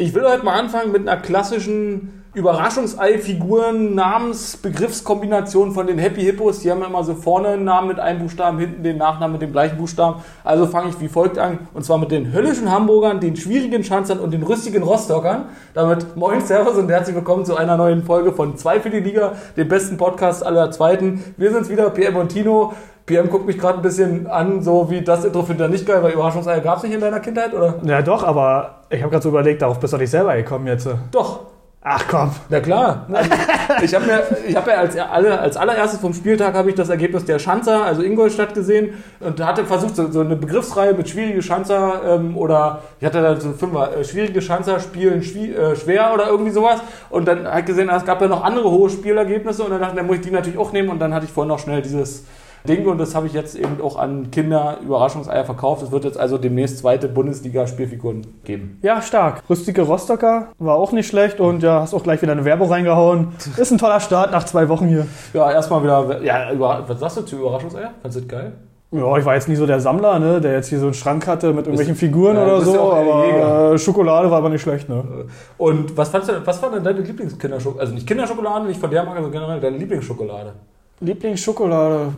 [0.00, 6.60] Ich will heute mal anfangen mit einer klassischen Überraschungsei-Figuren, Namensbegriffskombination von den Happy Hippos.
[6.60, 9.50] Die haben immer so vorne einen Namen mit einem Buchstaben, hinten den Nachnamen mit dem
[9.50, 10.22] gleichen Buchstaben.
[10.44, 11.66] Also fange ich wie folgt an.
[11.74, 15.46] Und zwar mit den höllischen Hamburgern, den schwierigen Schanzern und den rüstigen Rostockern.
[15.74, 19.32] Damit moin, servus und herzlich willkommen zu einer neuen Folge von Zwei für die Liga,
[19.56, 21.24] dem besten Podcast aller Zweiten.
[21.36, 22.72] Wir sind's wieder, PM und Tino.
[23.08, 26.02] PM guckt mich gerade ein bisschen an, so wie das Intro findet er nicht geil,
[26.02, 27.74] weil Überraschungseier gab es nicht in deiner Kindheit, oder?
[27.82, 30.88] Ja, doch, aber ich habe gerade so überlegt, darauf bist du nicht selber gekommen jetzt.
[31.10, 31.40] Doch.
[31.80, 32.30] Ach komm.
[32.50, 33.06] Na klar.
[33.10, 33.30] Also,
[33.82, 36.90] ich habe mir, ich habe ja als, alle, als allererstes vom Spieltag habe ich das
[36.90, 41.40] Ergebnis der Schanzer, also Ingolstadt gesehen und hatte versucht so, so eine Begriffsreihe mit schwierige
[41.40, 46.12] Schanzer ähm, oder ich hatte da so fünfer äh, schwierige Schanzer spielen schwie, äh, schwer
[46.12, 49.70] oder irgendwie sowas und dann halt gesehen, es gab ja noch andere hohe Spielergebnisse und
[49.70, 51.48] dann dachte, ich, dann muss ich die natürlich auch nehmen und dann hatte ich vorhin
[51.48, 52.24] noch schnell dieses
[52.68, 55.82] Ding und das habe ich jetzt eben auch an Kinder Überraschungseier verkauft.
[55.82, 58.78] Es wird jetzt also demnächst zweite Bundesliga-Spielfiguren geben.
[58.82, 59.42] Ja, stark.
[59.48, 63.28] Rüstige Rostocker war auch nicht schlecht und ja, hast auch gleich wieder eine Werbung reingehauen.
[63.56, 65.06] Ist ein toller Start nach zwei Wochen hier.
[65.32, 67.90] Ja, erstmal wieder, ja, über, was sagst du zu Überraschungseier?
[68.02, 68.52] Fandest du das geil?
[68.90, 71.26] Ja, ich war jetzt nie so der Sammler, ne, der jetzt hier so einen Schrank
[71.26, 74.62] hatte mit irgendwelchen Figuren ja, oder ja so, eher aber äh, Schokolade war aber nicht
[74.62, 75.26] schlecht, ne?
[75.58, 77.80] Und was fandst du, was war denn deine Lieblingskinderschokolade?
[77.82, 80.54] Also nicht Kinderschokolade, nicht von der Marke, sondern generell deine Lieblingsschokolade.
[81.00, 82.14] Lieblingsschokolade.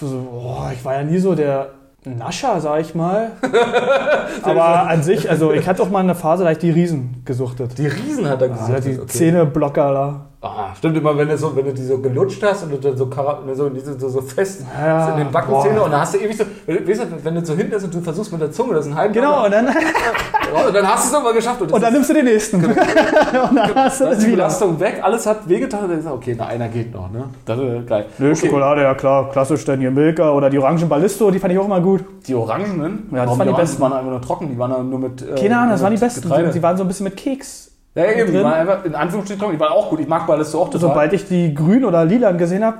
[0.00, 1.70] So, boah, ich war ja nie so der
[2.04, 3.32] Nascher, sag ich mal.
[4.42, 7.76] aber an sich, also ich hatte auch mal eine Phase, da ich die Riesen gesuchtet.
[7.78, 8.84] Die Riesen hat er Ah, gesagt.
[8.84, 10.27] die Zähneblocker da.
[10.40, 12.96] Ah, stimmt immer, wenn du, so, wenn du die so gelutscht hast und du dann
[12.96, 15.84] so, kara- so, so, so fest Ja, in den Backenzähne boah.
[15.86, 18.00] und dann hast du ewig so, weißt du, wenn du so hinten ist und du
[18.00, 21.16] versuchst mit der Zunge, das ist ein halben Genau, und dann, und dann hast du
[21.16, 21.60] es aber geschafft.
[21.62, 22.64] Und, und dann nimmst du den nächsten.
[22.64, 24.30] und dann hast du das die.
[24.30, 27.24] Belastung weg, alles hat wehgetan und dann ist okay, na einer geht noch, ne?
[27.44, 28.06] Das ist geil.
[28.18, 28.46] Nö, Okay.
[28.46, 31.64] Schokolade, ja klar, klassisch dann hier Milka oder die Orangen Ballisto, die fand ich auch
[31.64, 32.04] immer gut.
[32.28, 33.82] Die Orangenen, Ja, das waren die Orangen besten.
[33.82, 35.20] waren einfach nur trocken, die waren nur mit.
[35.20, 36.22] äh, Keine Ahnung, das waren die besten.
[36.52, 37.67] Sie waren so ein bisschen mit Keks.
[37.94, 40.00] Ja, eben, die waren einfach in Anführungsstrichen die waren auch gut.
[40.00, 40.80] Ich mag Ballisto auch total.
[40.80, 42.78] Sobald ich die grün oder lilan gesehen habe,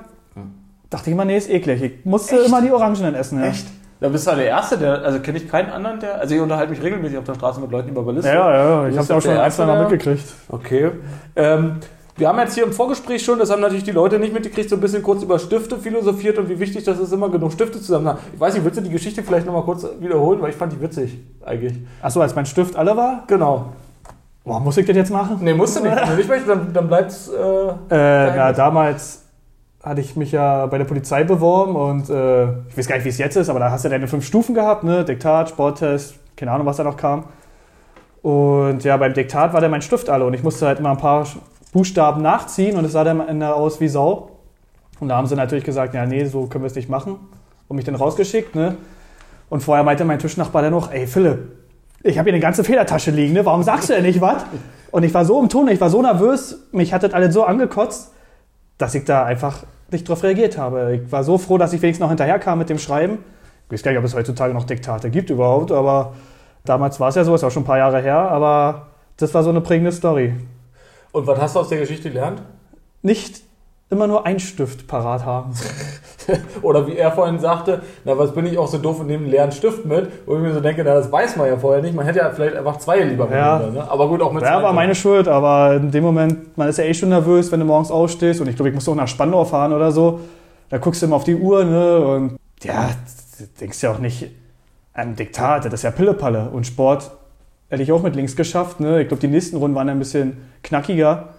[0.91, 1.83] dachte ich immer, nee, ist eklig.
[1.83, 2.47] Ich musste Echt?
[2.47, 3.41] immer die Orangenen essen.
[3.41, 3.47] Ja.
[3.47, 3.67] Echt?
[4.01, 6.71] Da bist du der Erste, der, also kenne ich keinen anderen, der, also ich unterhalte
[6.71, 8.29] mich regelmäßig auf der Straße mit Leuten über Ballisto.
[8.29, 10.25] Ja, ja, ja, ich habe ja auch schon der ein, zwei Mal mitgekriegt.
[10.49, 10.93] Okay.
[11.35, 11.79] Ähm,
[12.17, 14.77] wir haben jetzt hier im Vorgespräch schon, das haben natürlich die Leute nicht mitgekriegt, so
[14.77, 18.07] ein bisschen kurz über Stifte philosophiert und wie wichtig das ist, immer genug Stifte zusammen
[18.07, 18.19] zu haben.
[18.35, 20.81] Ich weiß nicht, willst du die Geschichte vielleicht nochmal kurz wiederholen, weil ich fand die
[20.81, 21.75] witzig, eigentlich.
[22.01, 23.25] Achso, als mein Stift alle war?
[23.27, 23.73] Genau.
[24.49, 25.39] Boah, muss ich das jetzt machen?
[25.43, 25.95] Nee, musst du nicht.
[25.95, 29.25] Wenn du nicht möchtest, dann, dann bleibt's, äh, Äh, na, damals
[29.83, 33.11] hatte ich mich ja bei der Polizei beworben und äh, ich weiß gar nicht, wie
[33.11, 35.05] es jetzt ist, aber da hast du deine fünf Stufen gehabt, ne?
[35.05, 37.25] Diktat, Sporttest, keine Ahnung, was da noch kam.
[38.23, 40.97] Und ja, beim Diktat war dann mein Stift alle und ich musste halt immer ein
[40.97, 41.27] paar
[41.73, 44.31] Buchstaben nachziehen und es sah dann am Ende aus wie Sau.
[44.99, 47.17] Und da haben sie natürlich gesagt, ja, nee, so können wir es nicht machen.
[47.69, 48.77] Und mich dann rausgeschickt, ne?
[49.51, 51.58] Und vorher meinte mein Tischnachbar dann noch, ey Philipp,
[52.03, 53.45] ich habe hier eine ganze Federtasche liegen, ne?
[53.45, 54.45] Warum sagst du denn nicht was?
[54.91, 57.45] Und ich war so im Ton, ich war so nervös, mich hat das alles so
[57.45, 58.13] angekotzt,
[58.79, 61.01] dass ich da einfach nicht drauf reagiert habe.
[61.03, 63.19] Ich war so froh, dass ich wenigstens noch hinterherkam mit dem Schreiben.
[63.67, 66.15] Ich weiß gar nicht, ob es heutzutage noch Diktate gibt überhaupt, aber
[66.65, 69.43] damals war es ja so, ist auch schon ein paar Jahre her, aber das war
[69.43, 70.35] so eine prägende Story.
[71.13, 72.43] Und was hast du aus der Geschichte gelernt?
[73.03, 73.43] Nicht
[73.91, 75.53] immer nur einen Stift parat haben.
[76.63, 79.31] Oder wie er vorhin sagte, na was bin ich auch so doof und nehme einen
[79.31, 81.95] leeren Stift mit, wo ich mir so denke, na das weiß man ja vorher nicht.
[81.95, 83.57] Man hätte ja vielleicht einfach zwei lieber Ja.
[83.59, 83.91] miteinander, ne?
[83.91, 84.63] Aber gut, auch mit Ja, zwei.
[84.63, 87.67] war meine Schuld, aber in dem Moment, man ist ja eh schon nervös, wenn du
[87.67, 90.21] morgens aufstehst und ich glaube, ich musste auch nach Spandau fahren oder so.
[90.69, 91.99] Da guckst du immer auf die Uhr, ne?
[91.99, 92.91] Und ja,
[93.39, 94.31] du denkst ja auch nicht
[94.93, 96.51] an Diktat, das ist ja Pillepalle.
[96.51, 97.11] Und Sport
[97.71, 99.01] hätte ich auch mit links geschafft, ne?
[99.01, 101.31] Ich glaube, die nächsten Runden waren ein bisschen knackiger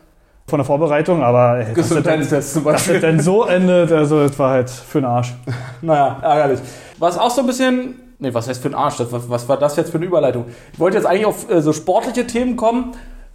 [0.49, 2.99] von der Vorbereitung, aber ey, dass das dann, Gesundheitstest zum dass das Beispiel.
[3.01, 5.33] dann so endet, also das war halt für den Arsch.
[5.81, 6.59] Naja, ärgerlich.
[6.97, 7.95] Was auch so ein bisschen.
[8.19, 8.97] Nee, was heißt für den Arsch?
[8.97, 10.45] Das, was, was war das jetzt für eine Überleitung?
[10.73, 12.91] Ich wollte jetzt eigentlich auf äh, so sportliche Themen kommen.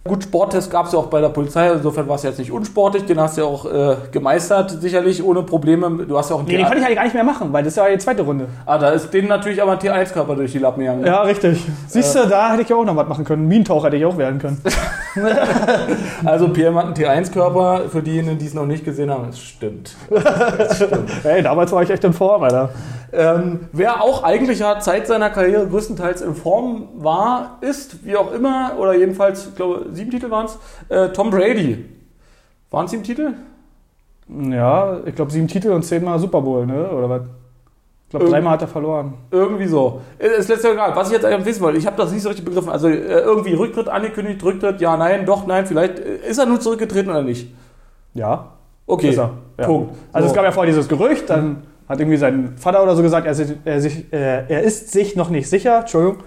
[0.07, 3.05] Gut, Sporttest gab es ja auch bei der Polizei, insofern war es jetzt nicht unsportlich,
[3.05, 6.05] den hast du ja auch äh, gemeistert, sicherlich ohne Probleme.
[6.05, 7.63] Du hast ja auch einen Nee, den konnte ich eigentlich gar nicht mehr machen, weil
[7.63, 8.47] das ist ja die zweite Runde.
[8.67, 11.03] Ah, da ist denen natürlich aber ein T1-Körper durch die Lappen gegangen.
[11.03, 11.59] Ja, richtig.
[11.87, 13.47] Siehst du, da hätte ich ja auch noch was machen können.
[13.47, 14.61] Minentaucher hätte ich auch werden können.
[16.25, 19.95] Also PM hat einen T1-Körper, für diejenigen, die es noch nicht gesehen haben, das stimmt.
[21.23, 22.69] Hey, damals war ich echt in Form, Alter.
[23.13, 28.31] Ähm, wer auch eigentlich ja Zeit seiner Karriere größtenteils in Form war, ist, wie auch
[28.33, 30.57] immer, oder jedenfalls, ich glaube, sieben Titel waren es,
[30.89, 31.85] äh, Tom Brady.
[32.71, 33.33] Waren es sieben Titel?
[34.27, 36.89] Ja, ich glaube sieben Titel und zehnmal Super Bowl, ne?
[36.89, 37.21] Oder was?
[38.07, 39.13] Ich glaube, dreimal hat er verloren.
[39.31, 40.01] Irgendwie so.
[40.19, 40.95] Ist letztes egal.
[40.95, 42.69] Was ich jetzt eigentlich wissen wollte, ich habe das nicht so richtig begriffen.
[42.69, 45.99] Also äh, irgendwie Rücktritt angekündigt, Rücktritt, ja, nein, doch, nein, vielleicht.
[45.99, 47.53] äh, Ist er nur zurückgetreten oder nicht?
[48.13, 48.51] Ja.
[48.87, 49.31] Okay, Ist er.
[49.59, 49.65] Ja.
[49.65, 49.95] Punkt.
[50.13, 50.31] Also So.
[50.31, 53.31] es gab ja vorher dieses Gerücht, dann hat irgendwie sein Vater oder so gesagt, er,
[53.33, 56.23] ist- er, sich, er, er ist sich noch nicht sicher, Entschuldigung.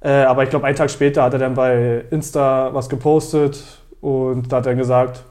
[0.00, 3.62] Äh, aber ich glaube, einen Tag später hat er dann bei Insta was gepostet
[4.00, 5.24] und da hat er dann gesagt,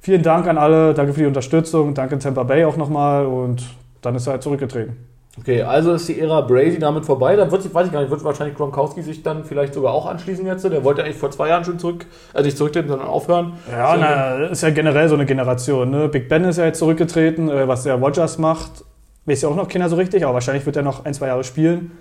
[0.00, 3.62] vielen Dank an alle, danke für die Unterstützung, danke Tampa Bay auch nochmal und
[4.00, 4.96] dann ist er halt zurückgetreten.
[5.40, 7.36] Okay, also ist die Ära Brady damit vorbei.
[7.36, 10.44] Dann wird, weiß ich gar nicht, wird wahrscheinlich Gronkowski sich dann vielleicht sogar auch anschließen
[10.44, 10.64] jetzt.
[10.64, 13.52] Der wollte eigentlich vor zwei Jahren schon zurück, also nicht zurücktreten, sondern aufhören.
[13.70, 15.90] Ja, so, na, ist ja generell so eine Generation.
[15.90, 16.08] Ne?
[16.08, 18.84] Big Ben ist ja jetzt zurückgetreten, äh, was der Rogers macht,
[19.28, 21.44] weiß ja auch noch keiner so richtig, aber wahrscheinlich wird er noch ein, zwei Jahre
[21.44, 21.92] spielen.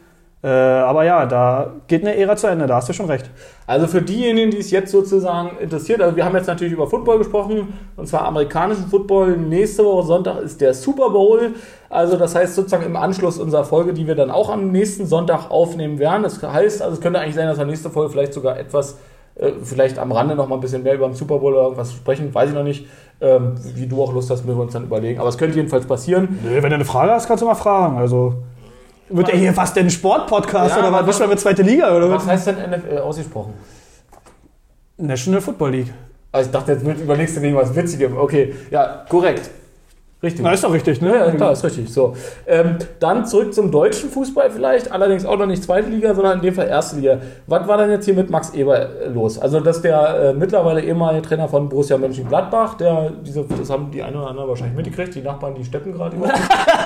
[0.44, 3.30] Äh, aber ja, da geht eine Ära zu Ende, da hast du schon recht.
[3.66, 7.18] Also für diejenigen, die es jetzt sozusagen interessiert, also wir haben jetzt natürlich über Football
[7.18, 9.36] gesprochen, und zwar amerikanischen Football.
[9.36, 11.56] Nächste Woche Sonntag ist der Super Bowl.
[11.90, 15.50] Also das heißt sozusagen im Anschluss unserer Folge, die wir dann auch am nächsten Sonntag
[15.50, 16.22] aufnehmen werden.
[16.22, 18.98] Das heißt, also es könnte eigentlich sein, dass wir nächste Folge vielleicht sogar etwas,
[19.64, 22.34] vielleicht am Rande noch mal ein bisschen mehr über den Super Bowl oder irgendwas sprechen,
[22.34, 22.88] weiß ich noch nicht.
[23.20, 25.20] Ähm, wie du auch Lust hast, müssen wir uns dann überlegen.
[25.20, 26.40] Aber es könnte jedenfalls passieren.
[26.44, 27.98] Nee, wenn du eine Frage hast, kannst du mal fragen.
[27.98, 28.36] Also
[29.10, 31.06] wird er hier fast ein Sportpodcast ja, oder was?
[31.06, 31.96] Bist du mit zweite Liga?
[31.96, 33.54] Oder was heißt denn NFL ausgesprochen?
[34.98, 35.94] National Football League.
[36.32, 38.18] Also ich dachte, jetzt überlegst du wegen was Witzigem.
[38.18, 39.50] Okay, ja, korrekt.
[40.24, 40.42] Richtig.
[40.42, 41.16] Na, ist doch richtig, ne?
[41.16, 41.94] Ja, klar, ist richtig.
[41.94, 42.16] So.
[42.48, 46.42] Ähm, dann zurück zum deutschen Fußball vielleicht, allerdings auch noch nicht zweite Liga, sondern in
[46.42, 47.20] dem Fall erste Liga.
[47.46, 49.38] Was war denn jetzt hier mit Max Eber äh, los?
[49.38, 54.02] Also, dass der äh, mittlerweile ehemalige Trainer von Borussia Mönchengladbach, der, diese, das haben die
[54.02, 56.34] eine oder andere wahrscheinlich mitgekriegt, die Nachbarn, die steppen gerade über.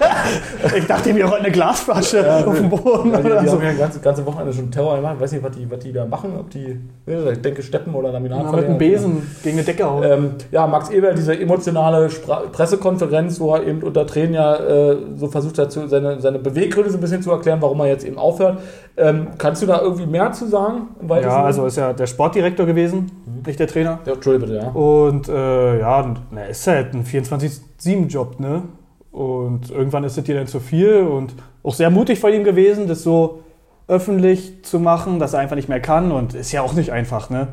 [0.78, 3.14] ich dachte mir, eine Glasflasche ja, auf dem Boden.
[3.14, 3.54] Ja, die, die so.
[3.54, 5.16] haben ja ganze, ganze Wochenende schon Terror gemacht.
[5.16, 8.12] Ich weiß nicht, was die, was die da machen, ob die, ich denke, steppen oder
[8.12, 8.44] Laminat.
[8.44, 10.04] Ja, mit einem Besen gegen eine Decke hauen.
[10.04, 14.56] Ähm, ja, Max Eber, diese emotionale Spra Pressekonferenz Konferenz, wo er eben unter Tränen ja
[14.56, 18.06] äh, so versucht hat, seine, seine Beweggründe so ein bisschen zu erklären, warum er jetzt
[18.06, 18.60] eben aufhört.
[18.98, 20.90] Ähm, kannst du da irgendwie mehr zu sagen?
[21.10, 23.44] Ja, also ist ja der Sportdirektor gewesen, mhm.
[23.46, 24.00] nicht der Trainer.
[24.06, 24.72] Ja, Entschuldigung, bitte, ja.
[24.72, 28.64] Und äh, ja, na, ist halt ein 24-7-Job, ne?
[29.12, 31.34] Und irgendwann ist es dir dann zu viel und
[31.64, 33.42] auch sehr mutig von ihm gewesen, das so
[33.88, 37.30] öffentlich zu machen, dass er einfach nicht mehr kann und ist ja auch nicht einfach,
[37.30, 37.50] ne?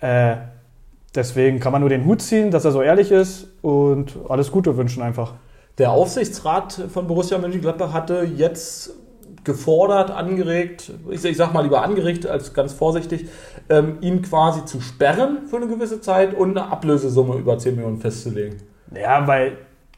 [0.00, 0.36] Äh,
[1.16, 4.76] Deswegen kann man nur den Hut ziehen, dass er so ehrlich ist und alles Gute
[4.76, 5.32] wünschen einfach.
[5.78, 8.92] Der Aufsichtsrat von Borussia Mönchengladbach hatte jetzt
[9.44, 13.26] gefordert, angeregt, ich, ich sag mal lieber angeregt als ganz vorsichtig,
[13.68, 17.98] ähm, ihn quasi zu sperren für eine gewisse Zeit und eine Ablösesumme über 10 Millionen
[17.98, 18.56] festzulegen.
[18.94, 19.52] Ja, weil,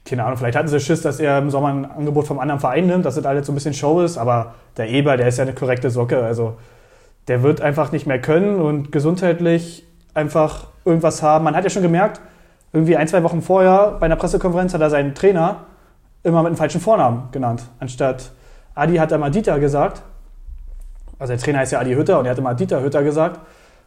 [0.05, 2.87] keine Ahnung, vielleicht hatten sie Schiss, dass er im Sommer ein Angebot vom anderen Verein
[2.87, 5.43] nimmt, dass das alles so ein bisschen Show ist, aber der Eber, der ist ja
[5.43, 6.55] eine korrekte Socke, also
[7.27, 11.45] der wird einfach nicht mehr können und gesundheitlich einfach irgendwas haben.
[11.45, 12.19] Man hat ja schon gemerkt,
[12.71, 15.65] irgendwie ein, zwei Wochen vorher bei einer Pressekonferenz hat er seinen Trainer
[16.23, 17.63] immer mit einem falschen Vornamen genannt.
[17.79, 18.31] Anstatt
[18.75, 20.01] Adi hat er mal Dieter gesagt.
[21.17, 23.39] Also der Trainer heißt ja Adi Hütter und er hat immer Dieter Hütter gesagt.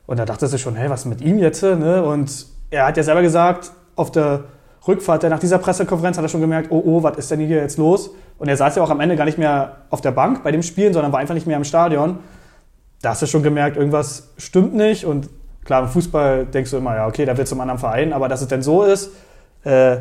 [0.06, 1.62] Und da dachte sie schon, hey, was mit ihm jetzt?
[1.62, 2.02] Ne?
[2.02, 4.44] Und er hat ja selber gesagt, auf der
[4.86, 7.78] Rückfahrt nach dieser Pressekonferenz hat er schon gemerkt, oh, oh, was ist denn hier jetzt
[7.78, 8.10] los?
[8.38, 10.62] Und er saß ja auch am Ende gar nicht mehr auf der Bank bei dem
[10.62, 12.18] Spielen, sondern war einfach nicht mehr im Stadion.
[13.00, 15.28] Da hast du schon gemerkt, irgendwas stimmt nicht und
[15.64, 18.40] Klar, im Fußball denkst du immer, ja, okay, da wird zum anderen Verein, aber dass
[18.42, 19.10] es denn so ist,
[19.64, 19.98] äh,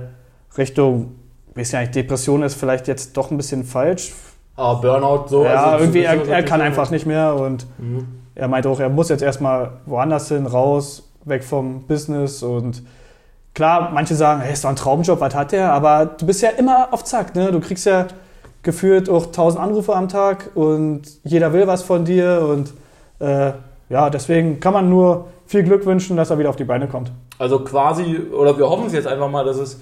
[0.58, 1.16] Richtung,
[1.56, 4.14] es ja nicht, Depression ist vielleicht jetzt doch ein bisschen falsch.
[4.56, 5.44] Aber Burnout so.
[5.44, 8.08] Ja, also irgendwie, er, er kann einfach nicht mehr und mhm.
[8.36, 12.84] er meinte auch, er muss jetzt erstmal woanders hin, raus, weg vom Business und
[13.54, 15.72] klar, manche sagen, hey, ist doch ein Traumjob, was hat der?
[15.72, 17.52] Aber du bist ja immer auf Zack, ne?
[17.52, 18.08] Du kriegst ja
[18.64, 22.74] gefühlt auch tausend Anrufe am Tag und jeder will was von dir und
[23.20, 23.54] äh,
[23.90, 27.12] ja, deswegen kann man nur viel Glück wünschen, dass er wieder auf die Beine kommt.
[27.38, 29.82] Also quasi, oder wir hoffen es jetzt einfach mal, dass es,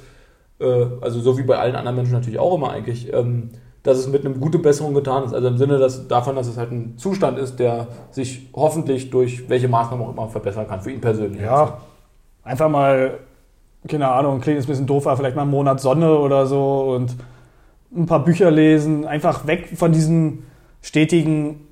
[0.59, 3.49] äh, also so wie bei allen anderen Menschen natürlich auch immer eigentlich, ähm,
[3.83, 5.33] dass es mit einem guten Besserung getan ist.
[5.33, 9.47] Also im Sinne dass, davon, dass es halt ein Zustand ist, der sich hoffentlich durch
[9.47, 11.41] welche Maßnahmen auch immer verbessern kann, für ihn persönlich.
[11.41, 11.77] Ja,
[12.43, 13.19] einfach mal,
[13.88, 16.95] keine Ahnung, klingt jetzt ein bisschen doof, aber vielleicht mal einen Monat Sonne oder so
[16.95, 17.15] und
[17.95, 20.45] ein paar Bücher lesen, einfach weg von diesen
[20.81, 21.67] stetigen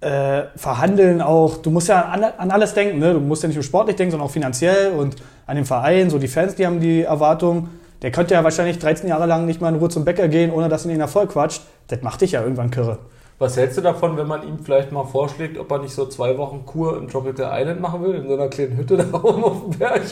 [0.00, 3.14] äh, verhandeln auch, du musst ja an, an, alles denken, ne?
[3.14, 6.18] du musst ja nicht nur sportlich denken, sondern auch finanziell und an den Verein, so
[6.18, 7.68] die Fans, die haben die Erwartung,
[8.02, 10.68] der könnte ja wahrscheinlich 13 Jahre lang nicht mal in Ruhe zum Bäcker gehen, ohne
[10.68, 11.62] dass ihn den Erfolg quatscht.
[11.88, 12.98] Das macht dich ja irgendwann kirre.
[13.38, 16.38] Was hältst du davon, wenn man ihm vielleicht mal vorschlägt, ob er nicht so zwei
[16.38, 19.60] Wochen Kur im Tropical Island machen will, in so einer kleinen Hütte da oben auf
[19.62, 20.02] dem Berg?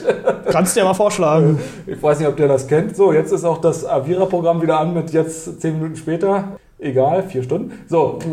[0.51, 1.59] Kannst du ja mal vorschlagen.
[1.87, 2.97] Ich weiß nicht, ob der das kennt.
[2.97, 6.59] So, jetzt ist auch das Avira-Programm wieder an mit jetzt zehn Minuten später.
[6.79, 7.73] Egal, vier Stunden.
[7.89, 8.19] So.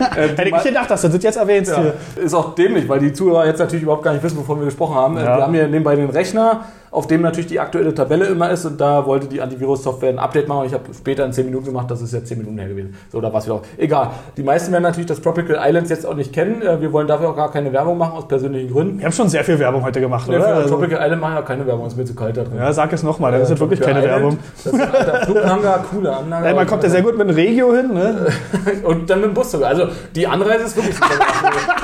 [0.00, 1.82] äh, Hätte ich gedacht, dass du das jetzt erwähnst ja,
[2.14, 2.24] hier.
[2.24, 4.94] Ist auch dämlich, weil die Zuhörer jetzt natürlich überhaupt gar nicht wissen, wovon wir gesprochen
[4.94, 5.16] haben.
[5.16, 5.36] Ja.
[5.36, 8.80] Wir haben hier nebenbei den Rechner auf dem natürlich die aktuelle Tabelle immer ist und
[8.80, 11.90] da wollte die Antivirus-Software ein Update machen und ich habe später in 10 Minuten gemacht,
[11.90, 12.94] das ist jetzt 10 Minuten her gewesen.
[13.12, 13.62] So, da war es wieder auch.
[13.76, 14.10] Egal.
[14.36, 16.62] Die meisten werden natürlich das Tropical Islands jetzt auch nicht kennen.
[16.62, 18.98] Äh, Wir wollen dafür auch gar keine Werbung machen, aus persönlichen Gründen.
[18.98, 20.46] Wir haben schon sehr viel Werbung heute gemacht, Ja, oder?
[20.56, 22.56] Also, Tropical Island machen ja keine Werbung, ist mir zu kalt da drin.
[22.56, 24.38] ja, sag es nochmal, das ist jetzt wirklich keine Tropical Werbung.
[24.38, 26.46] Island, Das ist ein alter Flughanger, coole Anlage.
[26.46, 28.26] Ey, man kommt ja sehr gut mit dem Regio hin, ne?
[28.84, 29.68] Und dann mit dem Bus sogar.
[29.70, 31.10] Also die Anreise ist wirklich super.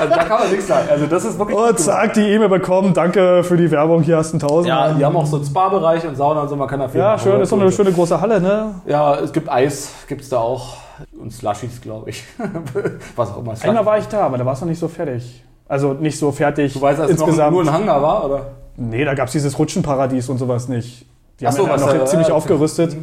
[0.00, 0.88] also da kann man nichts sagen.
[0.90, 4.32] Also das ist wirklich Und zack, die E-Mail bekommen, danke für die Werbung, hier hast
[4.32, 4.68] du einen Tausend.
[4.94, 7.00] Ja, die haben auch so einen Spa-Bereich und Sauna und so, man kann da viel
[7.00, 8.74] Ja, schön, ist so eine schöne große Halle, ne?
[8.86, 10.76] Ja, es gibt Eis, gibt es da auch.
[11.20, 12.24] Und Slushies, glaube ich.
[13.16, 13.54] Was auch immer.
[13.62, 15.42] Einmal war ich da, aber da war es noch nicht so fertig.
[15.66, 17.52] Also nicht so fertig du weißt, dass es noch insgesamt.
[17.52, 18.46] nur ein Hangar war, oder?
[18.76, 21.06] nee, da gab es dieses Rutschenparadies und sowas nicht.
[21.40, 22.96] Die Ach haben so, ja noch da- ziemlich ja, aufgerüstet.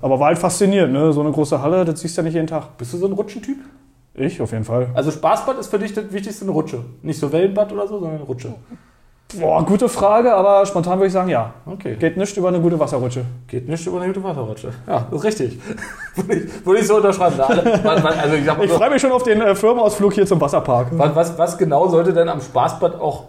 [0.00, 1.12] Aber war halt faszinierend, ne?
[1.12, 2.76] So eine große Halle, das siehst du ja nicht jeden Tag.
[2.78, 3.58] Bist du so ein Rutschentyp?
[4.14, 4.88] Ich auf jeden Fall.
[4.94, 6.80] Also Spaßbad ist für dich das wichtigste eine Rutsche.
[7.02, 8.54] Nicht so Wellenbad oder so, sondern eine Rutsche.
[9.36, 11.52] Boah, gute Frage, aber spontan würde ich sagen, ja.
[11.66, 11.96] Okay.
[11.96, 13.26] Geht nicht über eine gute Wasserrutsche.
[13.46, 14.72] Geht nicht über eine gute Wasserrutsche.
[14.86, 15.58] Ja, das ist richtig.
[16.16, 17.38] würde, ich, würde ich so unterschreiben.
[17.38, 20.88] Alle, also ich Ich freue mich schon auf den äh, Firmenausflug hier zum Wasserpark.
[20.92, 23.24] was, was, was genau sollte denn am Spaßbad auch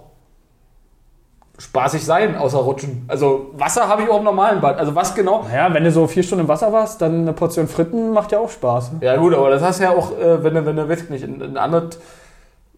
[1.58, 3.04] spaßig sein, außer Rutschen?
[3.10, 4.78] Also Wasser habe ich auch im normalen Bad.
[4.78, 5.44] Also was genau?
[5.50, 8.40] Naja, wenn du so vier Stunden im Wasser warst, dann eine Portion Fritten macht ja
[8.40, 8.92] auch Spaß.
[9.02, 11.10] Ja gut, aber das hast du ja auch, äh, wenn du, wenn du, weiß ich
[11.10, 12.00] nicht, in, in ein anderes,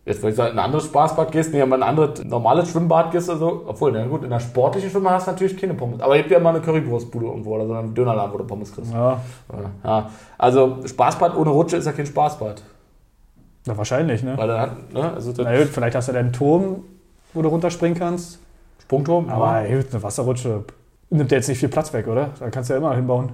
[0.06, 2.70] jetzt wollte ich sagen, in ein anderes Spaßbad gehst, nee, aber in ein anderes normales
[2.70, 3.64] Schwimmbad gehst oder so.
[3.68, 6.02] Obwohl, na gut, in der sportlichen Schwimmbad hast du natürlich keine Pommes.
[6.02, 8.92] Aber gibt ja immer eine Currywurstbude irgendwo oder so einen Dönerladen, wo du Pommes kriegst.
[8.94, 9.22] Ja,
[9.84, 10.10] Ja.
[10.38, 12.64] Also Spaßbad ohne Rutsche ist ja kein Spaßbad.
[13.68, 14.36] na, wahrscheinlich, ne?
[14.38, 16.84] Weil dann ne, also Na gut, vielleicht hast du deinen Turm,
[17.34, 18.40] wo du runterspringen kannst.
[18.82, 20.64] Sprungturm, Aber gut, eine Wasserrutsche
[21.12, 22.30] nimmt ja jetzt nicht viel Platz weg, oder?
[22.40, 23.32] Da kannst du ja immer hinbauen.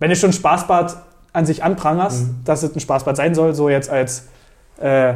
[0.00, 0.96] Wenn du schon Spaßbad
[1.32, 2.36] an sich anprangerst, Mhm.
[2.44, 4.28] dass es ein Spaßbad sein soll, so jetzt als,
[4.80, 5.14] äh,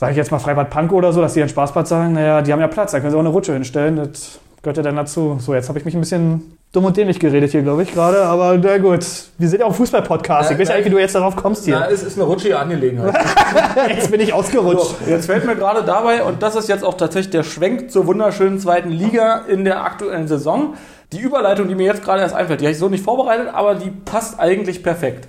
[0.00, 2.50] sag ich jetzt mal Freibad Pankow oder so, dass die ein Spaßbad sagen, naja, die
[2.54, 5.36] haben ja Platz, da können sie auch eine Rutsche hinstellen, das gehört ja dann dazu.
[5.38, 8.22] So, jetzt habe ich mich ein bisschen dumm und dämlich geredet hier, glaube ich, gerade,
[8.22, 9.04] aber na gut.
[9.36, 10.48] Wir sind ja auch Fußball-Podcast.
[10.50, 10.78] Ja, Ich weiß ja ja.
[10.78, 11.94] nicht, wie du jetzt darauf kommst Ja, hier.
[11.94, 13.14] es ist eine rutschige Angelegenheit.
[13.94, 14.96] Jetzt bin ich ausgerutscht.
[15.04, 18.06] So, jetzt fällt mir gerade dabei, und das ist jetzt auch tatsächlich der Schwenk zur
[18.06, 20.74] wunderschönen zweiten Liga in der aktuellen Saison.
[21.12, 23.74] Die Überleitung, die mir jetzt gerade erst einfällt, die habe ich so nicht vorbereitet, aber
[23.74, 25.28] die passt eigentlich perfekt.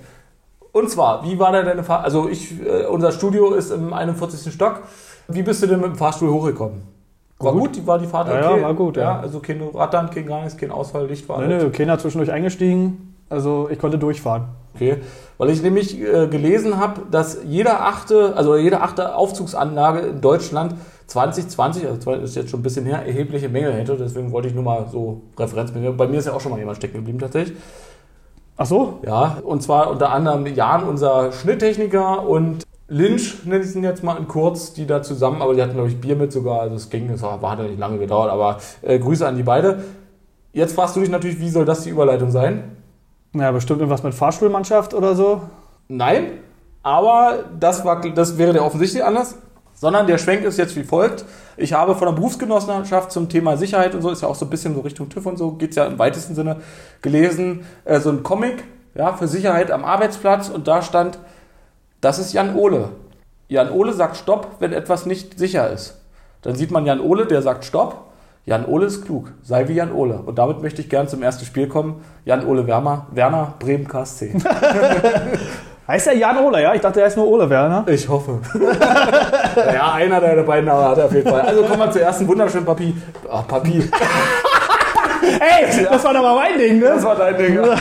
[0.72, 2.04] Und zwar, wie war denn deine Fahrt?
[2.04, 4.52] Also ich, äh, unser Studio ist im 41.
[4.52, 4.82] Stock.
[5.28, 6.82] Wie bist du denn mit dem Fahrstuhl hochgekommen?
[7.38, 8.62] War gut, war die Fahrt Ja, ja, okay?
[8.62, 9.18] war gut, ja.
[9.20, 11.62] Also kein Rattern, kein gar nichts, kein Ausfall, Licht war Nö, alles.
[11.64, 13.14] nö, keiner zwischendurch eingestiegen.
[13.28, 14.44] Also ich konnte durchfahren.
[14.74, 14.98] Okay,
[15.38, 20.74] weil ich nämlich äh, gelesen habe, dass jeder achte, also jede achte Aufzugsanlage in Deutschland
[21.08, 23.96] 2020, also zwar ist jetzt schon ein bisschen her, erhebliche Mängel hätte.
[23.96, 25.72] Deswegen wollte ich nur mal so Referenz.
[25.96, 27.56] Bei mir ist ja auch schon mal jemand stecken geblieben tatsächlich.
[28.62, 29.00] Ach so?
[29.04, 34.16] Ja, und zwar unter anderem Jan, unser Schnitttechniker und Lynch, nenne ich ihn jetzt mal
[34.16, 36.88] in kurz, die da zusammen, aber die hatten, glaube ich, Bier mit sogar, also es
[36.88, 39.82] ging, es war, hat ja nicht lange gedauert, aber äh, Grüße an die beide.
[40.52, 42.76] Jetzt fragst du dich natürlich, wie soll das die Überleitung sein?
[43.32, 45.40] Naja, bestimmt irgendwas mit Fahrstuhlmannschaft oder so.
[45.88, 46.26] Nein,
[46.84, 49.38] aber das, war, das wäre der offensichtliche Anlass.
[49.82, 51.24] Sondern der Schwenk ist jetzt wie folgt.
[51.56, 54.48] Ich habe von der Berufsgenossenschaft zum Thema Sicherheit und so, ist ja auch so ein
[54.48, 56.58] bisschen so Richtung TÜV und so, geht es ja im weitesten Sinne,
[57.00, 58.62] gelesen, äh, so ein Comic
[58.94, 61.18] ja, für Sicherheit am Arbeitsplatz und da stand,
[62.00, 62.90] das ist Jan Ole.
[63.48, 66.00] Jan Ole sagt Stopp, wenn etwas nicht sicher ist.
[66.42, 68.04] Dann sieht man Jan Ole, der sagt Stopp.
[68.46, 70.22] Jan Ole ist klug, sei wie Jan Ole.
[70.24, 72.04] Und damit möchte ich gern zum ersten Spiel kommen.
[72.24, 74.32] Jan Ole Werner, Werner Bremen KSC.
[75.88, 76.74] Heißt der Jan Ole, ja?
[76.74, 77.84] Ich dachte, er ist nur Ole Werner.
[77.88, 78.38] Ich hoffe.
[79.74, 81.40] ja, einer der beiden aber hat er auf jeden Fall.
[81.40, 82.94] Also kommen wir zur ersten wunderschönen Papi.
[83.28, 83.78] Ah, Papi.
[85.22, 87.04] Ey, das war doch mal mein Ding, Das ne?
[87.04, 87.54] war dein Ding.
[87.56, 87.62] Ja.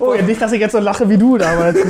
[0.00, 1.78] Oh, nicht, dass ich jetzt so lache wie du damals.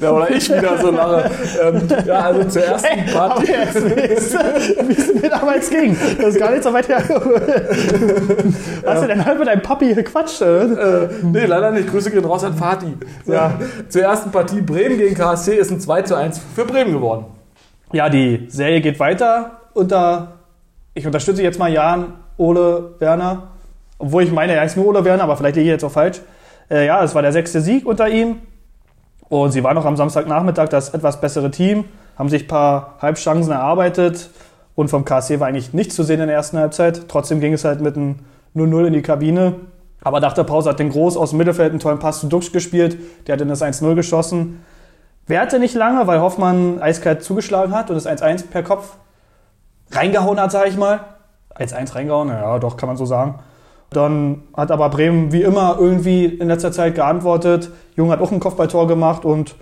[0.00, 1.30] Ja, oder ich wieder so lange.
[1.62, 3.48] Ähm, ja, also zur ersten Ey, aber Party.
[3.48, 5.96] wie es mir damals ging.
[6.18, 7.02] Das ist gar nicht so weit her.
[8.86, 10.42] Hast du denn halb mit deinem Papi gequatscht?
[10.42, 11.90] Äh, nee, leider nicht.
[11.90, 12.94] Grüße gehen raus an Fatih.
[13.24, 13.58] So, Ja.
[13.88, 17.24] Zur ersten Partie Bremen gegen KSC ist ein 2 zu 1 für Bremen geworden.
[17.92, 20.32] Ja, die Serie geht weiter unter,
[20.94, 23.48] ich unterstütze jetzt mal Jan, Ole, Werner.
[23.98, 26.20] Obwohl ich meine, er heißt nur Ole Werner, aber vielleicht liege ich jetzt auch falsch.
[26.70, 28.38] Äh, ja, es war der sechste Sieg unter ihm.
[29.28, 31.84] Und sie waren noch am Samstagnachmittag das etwas bessere Team,
[32.16, 34.30] haben sich ein paar Halbchancen erarbeitet.
[34.74, 37.08] Und vom KSC war eigentlich nichts zu sehen in der ersten Halbzeit.
[37.08, 38.16] Trotzdem ging es halt mit einem
[38.54, 39.54] 0-0 in die Kabine.
[40.02, 42.52] Aber nach der Pause hat den Groß aus dem Mittelfeld einen tollen Pass zu Dux
[42.52, 42.98] gespielt.
[43.26, 44.62] Der hat in das 1-0 geschossen.
[45.26, 48.96] Währte nicht lange, weil Hoffmann eiskalt zugeschlagen hat und das 1-1 per Kopf
[49.90, 51.00] reingehauen hat, sage ich mal.
[51.56, 53.40] 1-1 reingehauen, ja, doch, kann man so sagen.
[53.90, 57.70] Dann hat aber Bremen wie immer irgendwie in letzter Zeit geantwortet.
[57.94, 59.54] Jung hat auch ein Kopfballtor gemacht und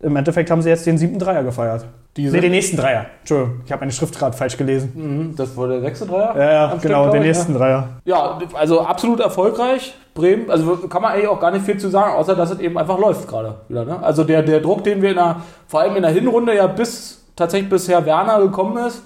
[0.00, 1.86] im Endeffekt haben sie jetzt den siebten Dreier gefeiert.
[2.16, 3.06] Die Nee, den nächsten Dreier.
[3.20, 4.92] Entschuldigung, ich habe meine Schrift gerade falsch gelesen.
[4.94, 6.36] Mhm, Das war der sechste Dreier?
[6.36, 7.88] Ja, ja, genau, den ich, nächsten Dreier.
[8.04, 9.94] Ja, also absolut erfolgreich.
[10.14, 12.78] Bremen, also kann man eigentlich auch gar nicht viel zu sagen, außer dass es eben
[12.78, 13.84] einfach läuft gerade wieder.
[13.84, 14.00] Ne?
[14.00, 15.36] Also der, der Druck, den wir in der,
[15.66, 19.02] vor allem in der Hinrunde ja bis tatsächlich bisher Werner gekommen ist,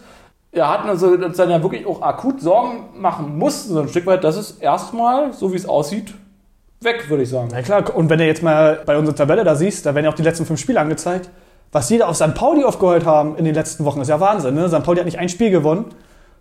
[0.59, 4.07] er hat also uns dann ja wirklich auch akut Sorgen machen mussten, so ein Stück
[4.07, 6.15] weit, das ist erstmal, so wie es aussieht,
[6.81, 7.49] weg, würde ich sagen.
[7.53, 10.11] Na klar, und wenn du jetzt mal bei unserer Tabelle da siehst, da werden ja
[10.11, 11.31] auch die letzten fünf Spiele angezeigt.
[11.71, 12.35] Was die da auf St.
[12.35, 14.55] Pauli aufgeholt haben in den letzten Wochen, ist ja Wahnsinn.
[14.55, 14.69] Ne?
[14.69, 14.83] St.
[14.83, 15.87] Pauli hat nicht ein Spiel gewonnen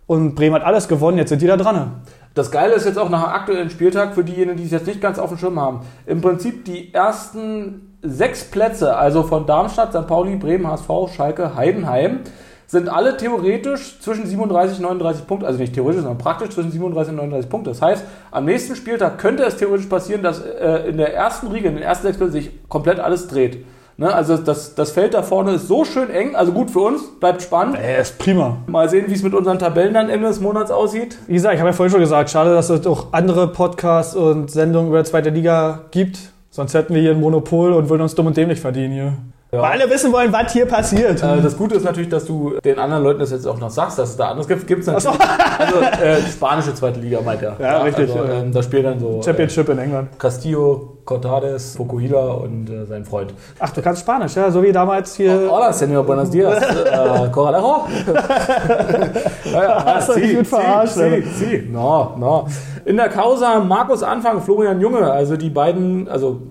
[0.06, 2.02] und Bremen hat alles gewonnen, jetzt sind die da dran.
[2.34, 5.00] Das Geile ist jetzt auch nach dem aktuellen Spieltag für diejenigen, die es jetzt nicht
[5.00, 5.80] ganz auf dem Schirm haben.
[6.06, 10.06] Im Prinzip die ersten sechs Plätze, also von Darmstadt, St.
[10.06, 12.20] Pauli, Bremen, HSV, Schalke, Heidenheim,
[12.68, 17.12] sind alle theoretisch zwischen 37 und 39 Punkte, also nicht theoretisch, sondern praktisch zwischen 37
[17.12, 17.70] und 39 Punkte.
[17.70, 21.68] Das heißt, am nächsten Spieltag könnte es theoretisch passieren, dass äh, in der ersten Riege,
[21.68, 23.64] in den ersten sechs sich komplett alles dreht.
[23.96, 24.14] Ne?
[24.14, 27.40] Also das, das Feld da vorne ist so schön eng, also gut für uns, bleibt
[27.40, 27.78] spannend.
[27.78, 28.58] Ey, ist prima.
[28.66, 31.16] Mal sehen, wie es mit unseren Tabellen dann Ende des Monats aussieht.
[31.26, 34.50] Wie gesagt, ich habe ja vorhin schon gesagt, schade, dass es auch andere Podcasts und
[34.50, 36.18] Sendungen über die zweite Liga gibt.
[36.50, 39.12] Sonst hätten wir hier ein Monopol und würden uns dumm und dämlich verdienen hier.
[39.50, 39.62] Ja.
[39.62, 41.22] Weil alle wissen wollen, was hier passiert.
[41.22, 43.98] Äh, das Gute ist natürlich, dass du den anderen Leuten das jetzt auch noch sagst,
[43.98, 44.66] dass es da anderes gibt.
[44.66, 45.18] Gibt es natürlich.
[45.58, 47.56] Also äh, die spanische zweite Liga meint er.
[47.58, 48.40] Ja, richtig, Also, ja.
[48.40, 50.08] ähm, da spielen dann so Championship in England.
[50.12, 53.32] äh, Castillo, Cortades, Pocohila und äh, sein Freund.
[53.58, 54.50] Ach, du kannst Spanisch, ja?
[54.50, 55.48] So wie damals hier.
[55.50, 56.62] Hola, Senor, buenos dias.
[56.62, 57.86] äh, Corralejo.
[59.52, 61.26] ja, ja, Hast du si, mich gut verarscht, si, Alter.
[61.38, 61.68] si.
[61.72, 62.46] No, no.
[62.84, 66.42] In der Causa Markus Anfang, Florian Junge, also die beiden, also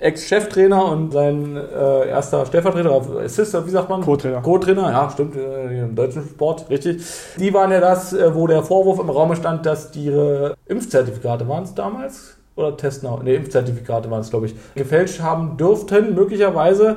[0.00, 4.02] Ex-Cheftrainer und sein äh, erster Stellvertreter, Assistant, wie sagt man?
[4.02, 4.40] Co-Trainer.
[4.40, 7.02] Co-Trainer, ja, stimmt, äh, im deutschen Sport, richtig.
[7.38, 11.48] Die waren ja das, äh, wo der Vorwurf im Raum stand, dass die ihre Impfzertifikate
[11.48, 12.36] waren es damals?
[12.56, 13.22] Oder Testnau?
[13.22, 14.54] Ne, Impfzertifikate waren es, glaube ich.
[14.74, 16.96] Gefälscht haben dürften, möglicherweise.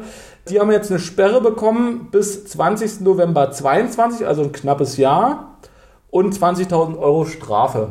[0.49, 3.01] Die haben jetzt eine Sperre bekommen bis 20.
[3.01, 5.57] November 22, also ein knappes Jahr.
[6.11, 7.89] Und 20.000 Euro Strafe.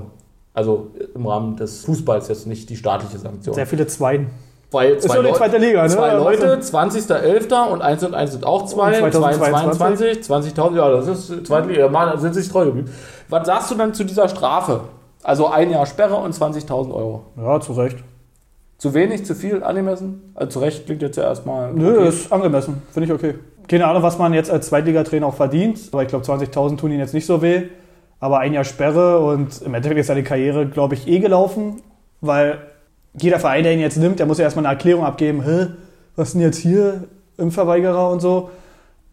[0.54, 3.54] Also im Rahmen des Fußballs, jetzt nicht die staatliche Sanktion.
[3.54, 4.30] Sehr viele Zweien.
[4.70, 5.88] Zwei, Ist nur die zweite Liga, ne?
[5.88, 7.70] Zwei Also- Leute, 20.11.
[7.72, 9.02] und 1 und 1 sind auch zwei.
[9.02, 11.88] Und 2022, 20.000, ja, das ist zweite Liga.
[11.88, 12.90] Mal sind sich treu geblieben.
[13.30, 14.80] Was sagst du dann zu dieser Strafe?
[15.22, 17.22] Also ein Jahr Sperre und 20.000 Euro.
[17.36, 17.96] Ja, zu Recht.
[18.76, 20.32] Zu wenig, zu viel, angemessen?
[20.34, 21.72] Also zu Recht klingt jetzt ja erstmal.
[21.72, 22.08] Nö, okay.
[22.08, 22.82] ist angemessen.
[22.92, 23.34] Finde ich okay.
[23.68, 25.80] Keine Ahnung, was man jetzt als Zweitligatrainer auch verdient.
[25.92, 27.64] Aber ich glaube, 20.000 tun ihn jetzt nicht so weh.
[28.20, 31.82] Aber ein Jahr Sperre und im Endeffekt ist seine Karriere, glaube ich, eh gelaufen.
[32.20, 32.58] Weil
[33.14, 35.42] jeder Verein, der ihn jetzt nimmt, der muss ja erstmal eine Erklärung abgeben.
[35.42, 35.68] Hä,
[36.16, 37.04] was ist denn jetzt hier?
[37.36, 38.50] Impfverweigerer und so.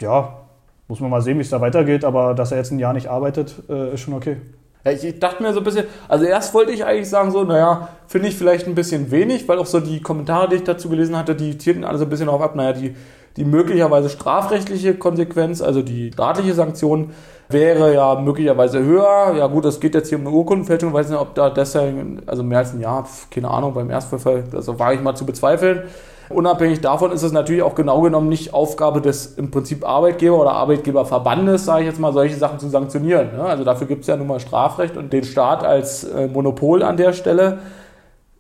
[0.02, 0.40] Ja,
[0.88, 2.04] muss man mal sehen, wie es da weitergeht.
[2.04, 4.38] Aber dass er jetzt ein Jahr nicht arbeitet, äh, ist schon okay.
[4.84, 7.44] Ja, ich, ich dachte mir so ein bisschen, also erst wollte ich eigentlich sagen, so,
[7.44, 10.90] naja, finde ich vielleicht ein bisschen wenig, weil auch so die Kommentare, die ich dazu
[10.90, 12.96] gelesen hatte, die zielten alle so ein bisschen darauf ab, naja, die,
[13.38, 17.12] die möglicherweise strafrechtliche Konsequenz, also die staatliche Sanktion,
[17.50, 19.36] wäre ja möglicherweise höher.
[19.38, 22.44] Ja gut, es geht jetzt hier um eine Urkundenfälschung, weiß nicht, ob da deshalb, also
[22.44, 25.84] mehr als ein Jahr, keine Ahnung, beim Erstverfall, also wage ich mal zu bezweifeln.
[26.30, 30.54] Unabhängig davon ist es natürlich auch genau genommen nicht Aufgabe des im Prinzip Arbeitgeber oder
[30.54, 33.38] Arbeitgeberverbandes, sage ich jetzt mal, solche Sachen zu sanktionieren.
[33.38, 33.44] Ne?
[33.44, 36.98] Also dafür gibt es ja nun mal Strafrecht und den Staat als äh, Monopol an
[36.98, 37.60] der Stelle.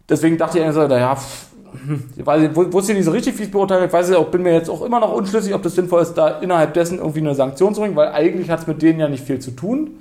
[0.10, 1.15] Deswegen dachte ich eigentlich so, naja,
[1.86, 3.86] hm, ich wusste ich nicht so richtig, wie es beurteilt.
[3.86, 6.14] Ich weiß nicht, auch, bin mir jetzt auch immer noch unschlüssig, ob das sinnvoll ist,
[6.14, 9.08] da innerhalb dessen irgendwie eine Sanktion zu bringen, weil eigentlich hat es mit denen ja
[9.08, 9.92] nicht viel zu tun.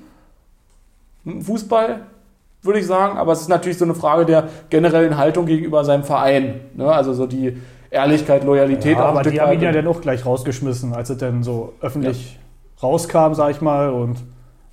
[1.24, 2.00] Fußball,
[2.62, 3.18] würde ich sagen.
[3.18, 6.60] Aber es ist natürlich so eine Frage der generellen Haltung gegenüber seinem Verein.
[6.74, 6.90] Ne?
[6.90, 7.56] Also so die
[7.90, 8.96] Ehrlichkeit, Loyalität.
[8.96, 12.38] Ja, aber die haben ihn ja dann auch gleich rausgeschmissen, als es dann so öffentlich
[12.82, 13.90] rauskam, sag ich mal.
[13.90, 14.18] Und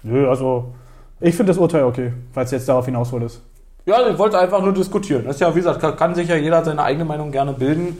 [0.03, 0.73] nö, also
[1.19, 3.41] ich finde das Urteil okay, falls jetzt darauf hinaus ist.
[3.85, 5.23] Ja, ich wollte einfach nur diskutieren.
[5.25, 7.97] Das ist ja, wie gesagt, kann, kann sich ja jeder seine eigene Meinung gerne bilden.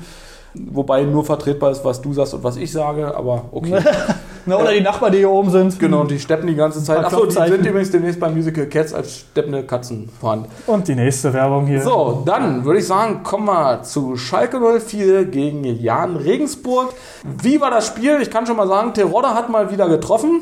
[0.53, 3.79] Wobei nur vertretbar ist, was du sagst und was ich sage, aber okay.
[4.45, 5.79] Na, oder die Nachbarn, die hier oben sind.
[5.79, 7.05] genau, und die steppen die ganze Zeit.
[7.05, 10.47] Achso, die sind übrigens demnächst beim Musical Cats als steppende Katzen vorhanden.
[10.65, 11.81] Und die nächste Werbung hier.
[11.81, 16.89] So, dann würde ich sagen, kommen wir zu Schalke 04 gegen Jan Regensburg.
[17.23, 18.17] Wie war das Spiel?
[18.21, 20.41] Ich kann schon mal sagen, Terodde hat mal wieder getroffen.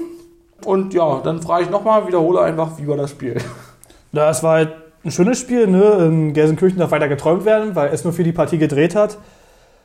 [0.65, 3.37] Und ja, dann frage ich nochmal, wiederhole einfach, wie war das Spiel?
[4.11, 4.71] Das war halt
[5.03, 5.67] ein schönes Spiel.
[5.67, 6.05] Ne?
[6.05, 9.17] In Gelsenkirchen darf weiter geträumt werden, weil es nur für die Partie gedreht hat.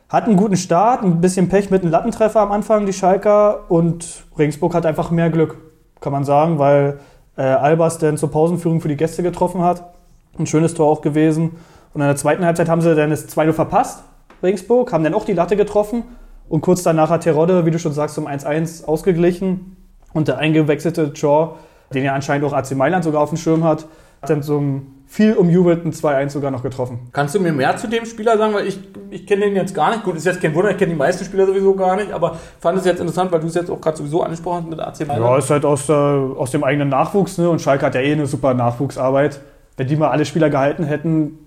[0.08, 3.70] Hat einen guten Start, ein bisschen Pech mit einem Lattentreffer am Anfang, die Schalker.
[3.70, 5.56] Und Regensburg hat einfach mehr Glück,
[6.00, 6.98] kann man sagen, weil
[7.36, 9.94] äh, Albers dann zur Pausenführung für die Gäste getroffen hat.
[10.38, 11.56] Ein schönes Tor auch gewesen.
[11.94, 14.04] Und in der zweiten Halbzeit haben sie dann das 2-0 verpasst,
[14.42, 16.02] Regensburg, haben dann auch die Latte getroffen.
[16.48, 19.76] Und kurz danach hat Terodde, wie du schon sagst, um 1-1 ausgeglichen.
[20.12, 21.56] Und der eingewechselte Shaw,
[21.92, 23.86] den ja anscheinend auch AC Mailand sogar auf dem Schirm hat,
[24.20, 26.98] hat dann so ein viel umjubelten 2-1 sogar noch getroffen.
[27.12, 28.52] Kannst du mir mehr zu dem Spieler sagen?
[28.52, 30.02] Weil ich, ich kenne den jetzt gar nicht.
[30.02, 32.78] Gut, ist jetzt kein Wunder, ich kenne die meisten Spieler sowieso gar nicht, aber fand
[32.78, 35.30] es jetzt interessant, weil du es jetzt auch gerade sowieso angesprochen hast mit AC Mailand.
[35.30, 35.94] Ja, ist halt aus, der,
[36.36, 37.48] aus dem eigenen Nachwuchs, ne?
[37.48, 39.40] Und Schalke hat ja eh eine super Nachwuchsarbeit.
[39.76, 41.38] Wenn die mal alle Spieler gehalten hätten,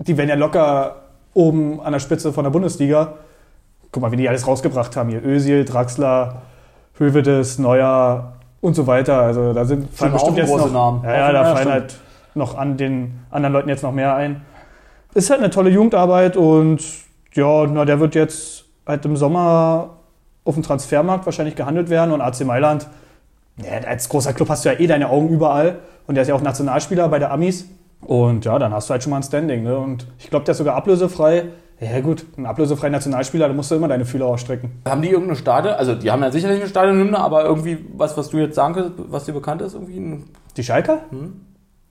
[0.00, 0.96] die wären ja locker
[1.32, 3.14] oben an der Spitze von der Bundesliga.
[3.90, 5.24] Guck mal, wie die alles rausgebracht haben hier.
[5.24, 6.42] Özil, Draxler,
[6.98, 9.20] Hövedes, Neuer und so weiter.
[9.20, 11.04] Also da sind fallen bestimmt jetzt große noch, Namen.
[11.04, 11.96] Ja, ja, da fallen halt
[12.34, 14.42] noch an den anderen Leuten jetzt noch mehr ein.
[15.14, 16.82] Ist halt eine tolle Jugendarbeit und
[17.32, 19.98] ja, na, der wird jetzt halt im Sommer
[20.44, 22.88] auf dem Transfermarkt wahrscheinlich gehandelt werden und AC Mailand,
[23.56, 26.34] ja, als großer Club hast du ja eh deine Augen überall und der ist ja
[26.34, 27.68] auch Nationalspieler bei der Amis
[28.00, 29.62] und ja, dann hast du halt schon mal ein Standing.
[29.62, 29.76] Ne?
[29.76, 31.46] Und ich glaube, der ist sogar ablösefrei.
[31.80, 34.80] Ja gut, ein ablösefreier Nationalspieler, da musst du immer deine Fühler ausstrecken.
[34.86, 35.74] Haben die irgendeine Stadion?
[35.74, 38.92] Also, die haben ja sicherlich eine Stadionhymne, aber irgendwie was, was du jetzt sagen kannst,
[38.96, 40.24] was dir bekannt ist, irgendwie ein
[40.56, 41.00] Die Schalker?
[41.10, 41.40] Hm?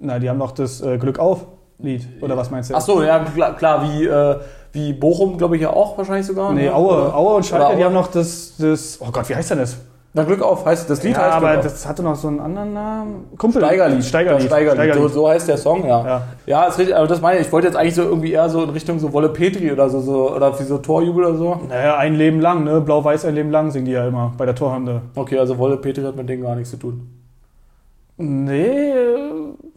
[0.04, 1.46] Na, die haben doch das äh, Glück auf
[1.80, 2.76] Lied, oder was meinst du?
[2.76, 4.36] Ach so, ja, klar, klar wie, äh,
[4.74, 6.54] wie Bochum, glaube ich ja auch wahrscheinlich sogar.
[6.54, 6.76] Nee, ne?
[6.76, 7.86] Aue, Oder- Aue und Schalke, oder die Aue.
[7.86, 9.78] haben noch das, das, oh Gott, wie heißt denn das?
[10.16, 12.74] Na, Glück auf, heißt das Lied ja, heißt aber das hatte noch so einen anderen
[12.74, 13.26] Namen.
[13.36, 13.64] Kumpel.
[13.64, 14.06] Steigerlied.
[14.06, 14.46] Steigerlied.
[14.46, 14.94] Steigerlied.
[14.94, 16.06] So, so heißt der Song, ja.
[16.06, 16.22] Ja.
[16.46, 17.48] Ja, ist richtig, aber das meine ich.
[17.48, 20.02] Ich wollte jetzt eigentlich so irgendwie eher so in Richtung so Wolle Petri oder so,
[20.02, 21.60] so oder wie so Torjubel oder so.
[21.68, 22.80] Naja, ein Leben lang, ne?
[22.82, 25.02] Blau-Weiß ein Leben lang singen die ja immer bei der Torhymne.
[25.16, 27.10] Okay, also Wolle Petri hat mit denen gar nichts zu tun.
[28.18, 28.94] Nee,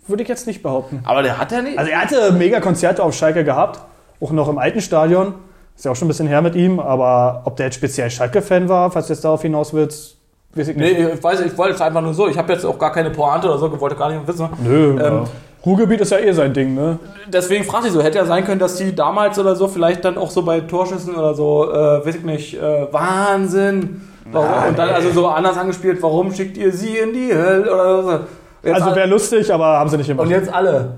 [0.09, 1.01] würde ich jetzt nicht behaupten.
[1.05, 1.79] Aber der hat ja nicht.
[1.79, 3.81] Also er hatte mega Konzerte auf Schalke gehabt,
[4.21, 5.35] auch noch im alten Stadion.
[5.77, 8.69] Ist ja auch schon ein bisschen her mit ihm, aber ob der jetzt speziell Schalke-Fan
[8.69, 10.17] war, falls du jetzt darauf hinaus willst,
[10.55, 10.99] weiß ich nicht.
[10.99, 12.29] nee, ich weiß, ich wollte es einfach nur so.
[12.29, 14.49] Ich habe jetzt auch gar keine Pointe oder so, ich wollte gar nicht wissen.
[14.65, 15.25] Nö, Ähm, ja.
[15.67, 16.99] Ruhrgebiet ist ja eh sein Ding, ne?
[17.27, 20.17] Deswegen frage ich so, hätte ja sein können, dass die damals oder so vielleicht dann
[20.17, 24.01] auch so bei Torschüssen oder so, äh, weiß ich nicht, äh, Wahnsinn.
[24.31, 24.69] Warum?
[24.71, 28.21] und dann also so anders angespielt, warum schickt ihr sie in die Hölle oder so.
[28.65, 30.31] Also wäre lustig, aber haben sie nicht und gemacht.
[30.31, 30.95] jetzt alle.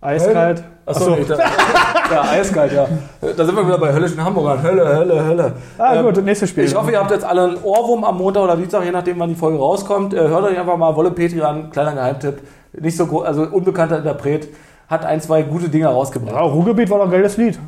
[0.00, 0.62] Eiskalt.
[0.86, 1.14] Achso, Ach so.
[1.16, 1.28] nicht.
[1.30, 2.86] ja, eiskalt, ja.
[3.20, 4.62] Da sind wir wieder bei höllischen Hamburgern.
[4.62, 5.52] Hölle, Hölle, Hölle.
[5.76, 6.64] Ah, Ähm, gut, das nächste Spiel.
[6.64, 9.28] Ich hoffe, ihr habt jetzt alle einen Ohrwurm am Montag oder Dienstag, je nachdem, wann
[9.28, 10.14] die Folge rauskommt.
[10.14, 12.40] Äh, hört euch einfach mal Wolle Petri an, kleiner Geheimtipp.
[12.80, 14.48] Nicht so groß, also unbekannter Interpret.
[14.88, 16.34] Hat ein, zwei gute Dinge rausgebracht.
[16.34, 17.58] Ja, Ruhrgebiet war doch ein geiles Lied.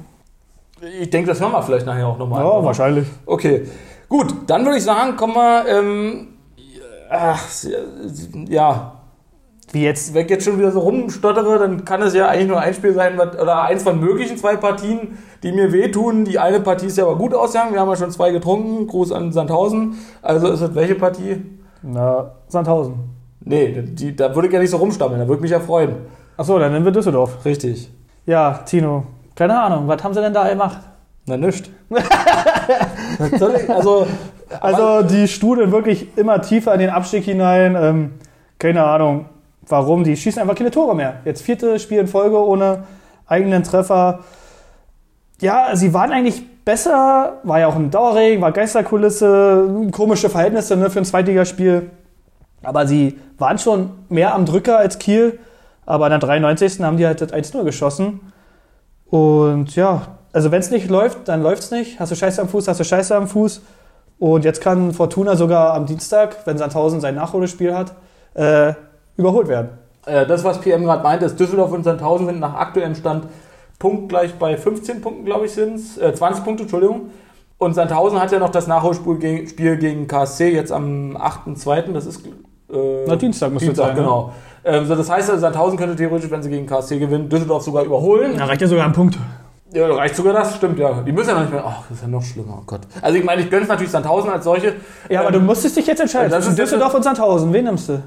[1.01, 2.43] Ich denke, das hören wir vielleicht nachher auch nochmal.
[2.43, 3.07] Ja, wahrscheinlich.
[3.27, 3.67] Okay,
[4.09, 6.29] gut, dann würde ich sagen, kommen wir, ähm,
[7.11, 7.41] ach,
[8.49, 8.93] ja,
[9.73, 10.15] Wie jetzt?
[10.15, 12.93] wenn ich jetzt schon wieder so rumstottere, dann kann es ja eigentlich nur ein Spiel
[12.93, 16.25] sein, oder eins von möglichen zwei Partien, die mir wehtun.
[16.25, 19.13] Die eine Partie ist ja aber gut ausgegangen, wir haben ja schon zwei getrunken, Gruß
[19.13, 19.95] an Sandhausen.
[20.23, 21.43] Also ist das welche Partie?
[21.83, 22.95] Na, Sandhausen.
[23.45, 25.93] Nee, die, da würde ich ja nicht so rumstammeln, da würde ich mich ja freuen.
[26.37, 27.45] Achso, dann nennen wir Düsseldorf.
[27.45, 27.91] Richtig.
[28.27, 29.05] Ja, Tino.
[29.37, 30.79] Keine Ahnung, was haben sie denn da gemacht?
[31.27, 31.63] Na, ich-
[33.71, 34.07] also,
[34.61, 37.77] Also die studeln wirklich immer tiefer in den Abstieg hinein.
[37.81, 38.11] Ähm,
[38.59, 39.25] keine Ahnung,
[39.71, 40.05] warum.
[40.05, 41.21] Die schießen einfach keine Tore mehr.
[41.25, 42.85] Jetzt vierte Spiel in Folge ohne
[43.27, 44.21] eigenen Treffer.
[45.41, 47.39] Ja, sie waren eigentlich besser.
[47.43, 51.91] War ja auch ein Dauerregen, war Geisterkulisse, komische Verhältnisse ne, für ein Zweitligaspiel.
[52.63, 55.39] Aber sie waren schon mehr am Drücker als Kiel.
[55.87, 56.81] Aber in der 93.
[56.81, 58.21] haben die halt das 1-0 geschossen.
[59.07, 60.03] Und ja,
[60.33, 61.99] also wenn es nicht läuft, dann läuft es nicht.
[61.99, 63.63] Hast du Scheiße am Fuß, hast du Scheiße am Fuß.
[64.21, 67.95] Und jetzt kann Fortuna sogar am Dienstag, wenn Sandhausen sein Nachholspiel hat,
[68.35, 68.75] äh,
[69.21, 69.69] überholt werden.
[70.07, 73.27] Äh, das, was PM gerade meinte, ist Düsseldorf und Sandhausen sind nach aktuellem Stand
[73.79, 75.99] punktgleich bei 15 Punkten, glaube ich, sind es.
[75.99, 77.11] Äh, 20 Punkte, Entschuldigung.
[77.59, 81.93] Und Sandhausen hat ja noch das Nachholspiel gegen, Spiel gegen KSC jetzt am 8.2.
[81.93, 82.25] Das ist.
[82.27, 84.01] Äh, Na, Dienstag müsste Dienstag, sein, ne?
[84.03, 84.33] genau.
[84.65, 87.85] Ähm, so, das heißt, also, Sandhausen könnte theoretisch, wenn sie gegen KSC gewinnen, Düsseldorf sogar
[87.85, 88.35] überholen.
[88.39, 89.19] Da reicht ja sogar ein Punkt.
[89.73, 91.03] Ja, reicht sogar das, stimmt, ja.
[91.03, 91.65] Die müssen ja noch nicht mehr.
[91.67, 92.81] Ach, das ist ja noch schlimmer, oh Gott.
[93.03, 94.75] Also, ich meine, ich gönne es natürlich Sandhausen als solche.
[95.09, 96.31] Ja, aber Ähm, du musstest dich jetzt entscheiden.
[96.31, 97.53] das ist Düsseldorf und Sandhausen.
[97.53, 98.03] Wen nimmst du?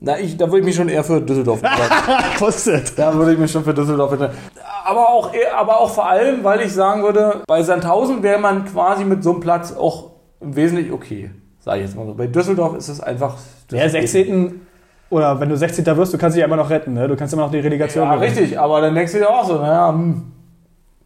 [0.00, 2.24] Na, ich, da würde ich mich schon eher für Düsseldorf entscheiden.
[2.38, 2.98] Kostet.
[2.98, 4.36] Da würde ich mich schon für Düsseldorf entscheiden.
[4.84, 8.64] Aber auch, eher- aber auch vor allem, weil ich sagen würde, bei Sandhausen wäre man
[8.66, 11.30] quasi mit so einem Platz auch im Wesentlichen okay.
[11.60, 12.14] Sage ich jetzt mal so.
[12.14, 13.36] Bei Düsseldorf ist es einfach.
[13.70, 14.60] Der 16.
[15.08, 15.84] Oder wenn du 16.
[15.96, 16.92] wirst, du kannst dich ja immer noch retten.
[16.92, 17.08] Ne?
[17.08, 18.32] Du kannst immer noch die Relegation Ja, gewinnen.
[18.36, 20.32] richtig, aber dann denkst du dir auch so, naja, hm.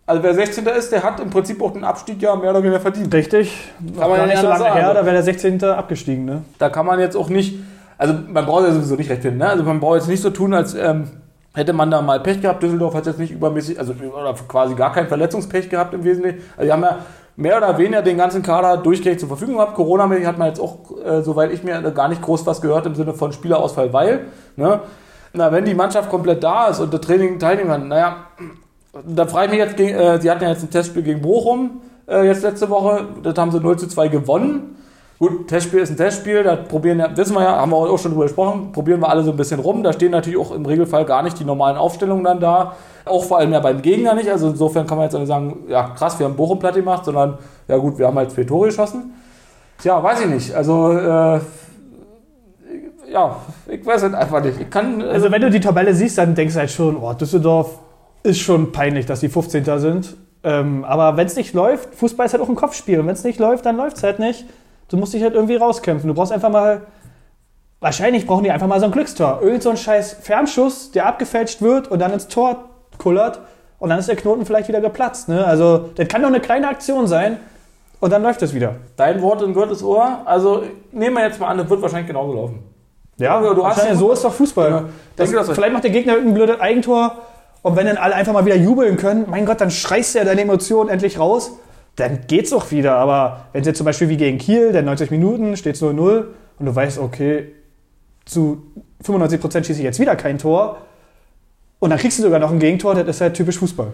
[0.06, 0.66] Also wer 16.
[0.66, 3.14] ist, der hat im Prinzip auch den Abstieg ja mehr oder weniger verdient.
[3.14, 3.54] Richtig.
[3.78, 4.74] Kann man Gar ja nicht so lange sagen.
[4.80, 5.62] her, da wäre der 16.
[5.62, 6.24] abgestiegen.
[6.24, 6.42] Ne?
[6.58, 7.60] Da kann man jetzt auch nicht,
[8.00, 9.48] also man braucht ja sowieso nicht recht finden, ne?
[9.50, 11.08] Also man braucht jetzt nicht so tun, als ähm,
[11.52, 12.62] hätte man da mal Pech gehabt.
[12.62, 16.38] Düsseldorf hat jetzt nicht übermäßig, also oder quasi gar kein Verletzungspech gehabt im Wesentlichen.
[16.56, 16.98] Also die haben ja
[17.36, 19.74] mehr oder weniger den ganzen Kader durchgängig zur Verfügung gehabt.
[19.74, 22.94] Corona hat man jetzt auch, äh, soweit ich mir gar nicht groß was gehört im
[22.94, 24.20] Sinne von Spielerausfall, weil,
[24.56, 24.80] ne?
[25.34, 28.16] Na, wenn die Mannschaft komplett da ist und das Training teilnehmen kann, naja,
[29.06, 32.26] da frage ich mich jetzt, äh, sie hatten ja jetzt ein Testspiel gegen Bochum äh,
[32.26, 34.76] jetzt letzte Woche, das haben sie 0 zu 2 gewonnen.
[35.20, 38.24] Gut, Testspiel ist ein Testspiel, da probieren, wissen wir ja, haben wir auch schon drüber
[38.24, 39.82] gesprochen, probieren wir alle so ein bisschen rum.
[39.82, 42.74] Da stehen natürlich auch im Regelfall gar nicht die normalen Aufstellungen dann da.
[43.04, 44.30] Auch vor allem ja beim Gegner nicht.
[44.30, 47.04] Also insofern kann man jetzt auch nicht sagen, ja krass, wir haben Bochum platt gemacht,
[47.04, 47.36] sondern
[47.68, 49.12] ja gut, wir haben halt vier Tore geschossen.
[49.82, 50.54] Tja, weiß ich nicht.
[50.54, 51.40] Also äh,
[53.12, 53.36] ja,
[53.68, 54.58] ich weiß es einfach nicht.
[54.58, 57.12] Ich kann, äh, Also wenn du die Tabelle siehst, dann denkst du halt schon, oh,
[57.12, 57.78] Düsseldorf
[58.22, 59.64] ist schon peinlich, dass die 15.
[59.80, 60.16] sind.
[60.44, 63.00] Ähm, aber wenn es nicht läuft, Fußball ist halt auch ein Kopfspiel.
[63.00, 64.46] Und wenn es nicht läuft, dann läuft es halt nicht.
[64.90, 66.08] Du musst dich halt irgendwie rauskämpfen.
[66.08, 66.82] Du brauchst einfach mal.
[67.80, 69.40] Wahrscheinlich brauchen die einfach mal so ein Glückstor.
[69.42, 72.64] Irgend so ein scheiß Fernschuss, der abgefälscht wird und dann ins Tor
[72.98, 73.40] kullert.
[73.78, 75.28] Und dann ist der Knoten vielleicht wieder geplatzt.
[75.30, 75.42] Ne?
[75.46, 77.38] Also, das kann doch eine kleine Aktion sein.
[78.00, 78.76] Und dann läuft es wieder.
[78.96, 80.20] dein Wort in Gottes Ohr.
[80.24, 82.62] Also nehmen wir jetzt mal an, das wird wahrscheinlich genauso laufen.
[83.18, 84.70] Ja, du hast wahrscheinlich- ja- so ist doch Fußball.
[84.70, 84.84] Ja,
[85.16, 87.16] das, das- vielleicht macht der Gegner irgendein blödes Eigentor
[87.60, 90.24] und wenn dann alle einfach mal wieder jubeln können, mein Gott, dann schreist du ja
[90.24, 91.52] deine Emotionen endlich raus,
[92.00, 92.96] dann geht's auch wieder.
[92.96, 96.24] Aber wenn es jetzt zum Beispiel wie gegen Kiel, der 90 Minuten, steht 0-0
[96.58, 97.52] und du weißt, okay,
[98.24, 98.62] zu
[99.04, 100.78] 95% schieße ich jetzt wieder kein Tor
[101.78, 103.92] und dann kriegst du sogar noch ein Gegentor, das ist halt typisch Fußball.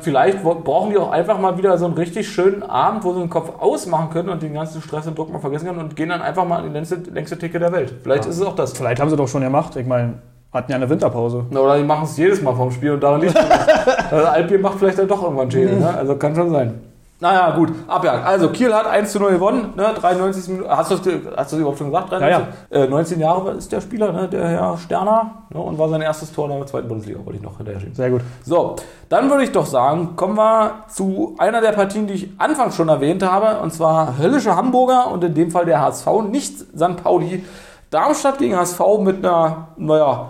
[0.00, 3.30] Vielleicht brauchen die auch einfach mal wieder so einen richtig schönen Abend, wo sie den
[3.30, 6.22] Kopf ausmachen können und den ganzen Stress und Druck mal vergessen können und gehen dann
[6.22, 7.92] einfach mal in die längste, längste Ticke der Welt.
[8.04, 8.74] Vielleicht ist es auch das.
[8.74, 9.74] Vielleicht haben sie doch schon gemacht.
[9.74, 10.18] Ich meine,
[10.52, 11.46] hatten ja eine Winterpause.
[11.50, 13.44] Oder die machen es jedes Mal vom Spiel und daran liegt es.
[14.12, 15.80] also macht vielleicht dann doch irgendwann Schäden.
[15.80, 15.88] Ne?
[15.88, 16.80] Also kann schon sein.
[17.20, 18.24] Naja, gut, Abjagd.
[18.24, 19.92] Also Kiel hat 1 zu 0 gewonnen, ne?
[20.00, 20.70] 93 Minuten.
[20.70, 22.12] Hast du das, überhaupt schon gesagt?
[22.12, 22.54] 93?
[22.70, 24.28] Äh, 19 Jahre ist der Spieler, ne?
[24.28, 25.32] der Herr Sterner.
[25.52, 25.58] Ne?
[25.60, 27.96] Und war sein erstes Tor in der zweiten Bundesliga, wollte ich noch hinterher schieben.
[27.96, 28.20] Sehr gut.
[28.44, 28.76] So,
[29.08, 32.88] dann würde ich doch sagen, kommen wir zu einer der Partien, die ich anfangs schon
[32.88, 37.02] erwähnt habe, und zwar höllische Hamburger und in dem Fall der HSV, nicht St.
[37.02, 37.44] Pauli.
[37.90, 40.28] Darmstadt gegen HSV mit einer, naja,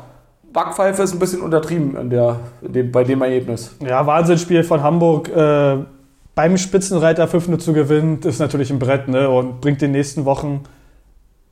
[0.54, 3.76] Backpfeife ist ein bisschen untertrieben in der, in dem, bei dem Ergebnis.
[3.86, 5.28] Ja, Wahnsinnsspiel von Hamburg.
[5.28, 5.76] Äh,
[6.38, 9.28] beim Spitzenreiter 5-0 zu gewinnen, ist natürlich ein Brett ne?
[9.28, 10.62] und bringt in den nächsten Wochen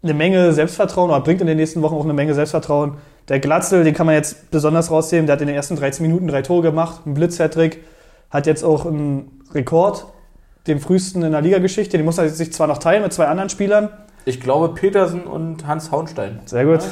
[0.01, 2.99] eine Menge Selbstvertrauen oder bringt in den nächsten Wochen auch eine Menge Selbstvertrauen.
[3.29, 6.29] Der Glatzel, den kann man jetzt besonders rausheben, der hat in den ersten 13 Minuten
[6.29, 7.83] drei Tore gemacht, ein Blitz-Hattrick,
[8.31, 10.07] hat jetzt auch einen Rekord,
[10.68, 11.96] den frühesten in der Ligageschichte.
[11.96, 13.88] Den muss er sich zwar noch teilen mit zwei anderen Spielern,
[14.25, 16.38] Ich glaube Petersen und Hans Haunstein.
[16.44, 16.85] sehr gut.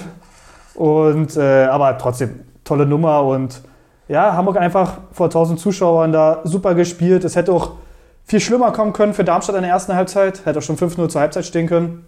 [0.74, 3.62] Und, äh, aber trotzdem, tolle Nummer und
[4.08, 7.22] ja, Hamburg einfach vor 1000 Zuschauern da super gespielt.
[7.22, 7.83] Es hätte auch
[8.24, 10.46] viel schlimmer kommen können für Darmstadt in der ersten Halbzeit.
[10.46, 12.04] Hätte auch schon 5-0 zur Halbzeit stehen können.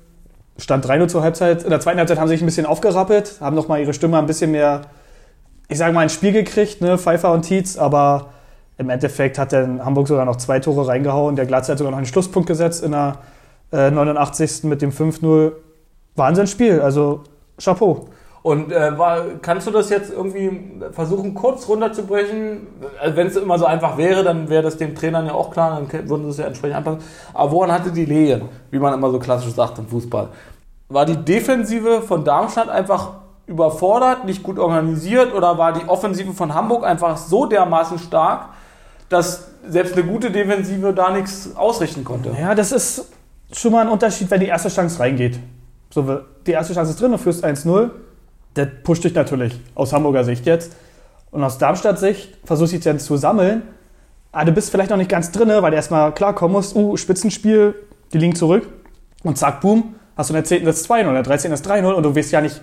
[0.59, 1.63] Stand 3-0 zur Halbzeit.
[1.63, 4.27] In der zweiten Halbzeit haben sie sich ein bisschen aufgerappelt, haben nochmal ihre Stimme ein
[4.27, 4.83] bisschen mehr,
[5.69, 6.97] ich sage mal, ins Spiel gekriegt, ne?
[6.97, 8.31] Pfeiffer und Tietz, aber
[8.79, 11.37] im Endeffekt hat dann Hamburg sogar noch zwei Tore reingehauen.
[11.37, 13.19] Der Glatze hat sogar noch einen Schlusspunkt gesetzt in der
[13.73, 14.65] äh, 89.
[14.65, 15.53] mit dem 5-0.
[16.15, 17.25] Wahnsinnsspiel, also
[17.63, 18.09] Chapeau.
[18.47, 22.69] Und äh, war, kannst du das jetzt irgendwie versuchen, kurz runterzubrechen?
[23.01, 25.81] Also Wenn es immer so einfach wäre, dann wäre das dem Trainern ja auch klar,
[25.81, 27.01] dann würden sie es ja entsprechend anpassen.
[27.35, 30.29] Aber woran hatte die Lehen, wie man immer so klassisch sagt im Fußball?
[30.89, 33.15] War die Defensive von Darmstadt einfach
[33.49, 38.51] überfordert, nicht gut organisiert oder war die Offensive von Hamburg einfach so dermaßen stark,
[39.09, 42.31] dass selbst eine gute Defensive da nichts ausrichten konnte?
[42.41, 43.11] Ja, das ist
[43.51, 45.41] schon mal ein Unterschied, wenn die erste Chance reingeht.
[45.91, 47.91] So, die erste Chance ist drin, du führst 1-0.
[48.57, 50.75] Das pusht dich natürlich aus Hamburger Sicht jetzt.
[51.31, 53.63] Und aus Darmstadt Sicht versuchst du dich jetzt zu sammeln.
[54.33, 56.75] Aber du bist vielleicht noch nicht ganz drin, weil du erstmal klarkommen musst.
[56.75, 57.75] Uh, Spitzenspiel,
[58.13, 58.67] die liegen zurück.
[59.23, 60.65] Und zack, boom, hast du in der 10.
[60.65, 61.51] das 2-0, in der 13.
[61.51, 62.63] das 3-0 und du weißt ja nicht,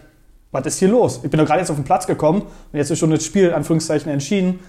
[0.51, 1.19] was ist hier los?
[1.23, 3.49] Ich bin doch gerade jetzt auf den Platz gekommen und jetzt ist schon das Spiel,
[3.49, 4.59] in Anführungszeichen, entschieden.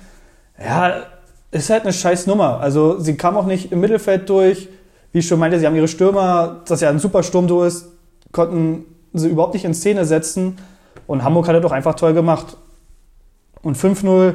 [0.59, 1.05] Ja,
[1.51, 2.61] ist halt eine scheiß Nummer.
[2.61, 4.69] Also sie kam auch nicht im Mittelfeld durch.
[5.13, 7.87] Wie ich schon meinte, sie haben ihre Stürmer, das ja ein super Sturm ist,
[8.33, 10.57] konnten sie überhaupt nicht in Szene setzen.
[11.07, 12.57] Und Hamburg hat das doch einfach toll gemacht.
[13.63, 14.35] Und 5-0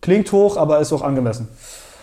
[0.00, 1.48] klingt hoch, aber ist auch angemessen.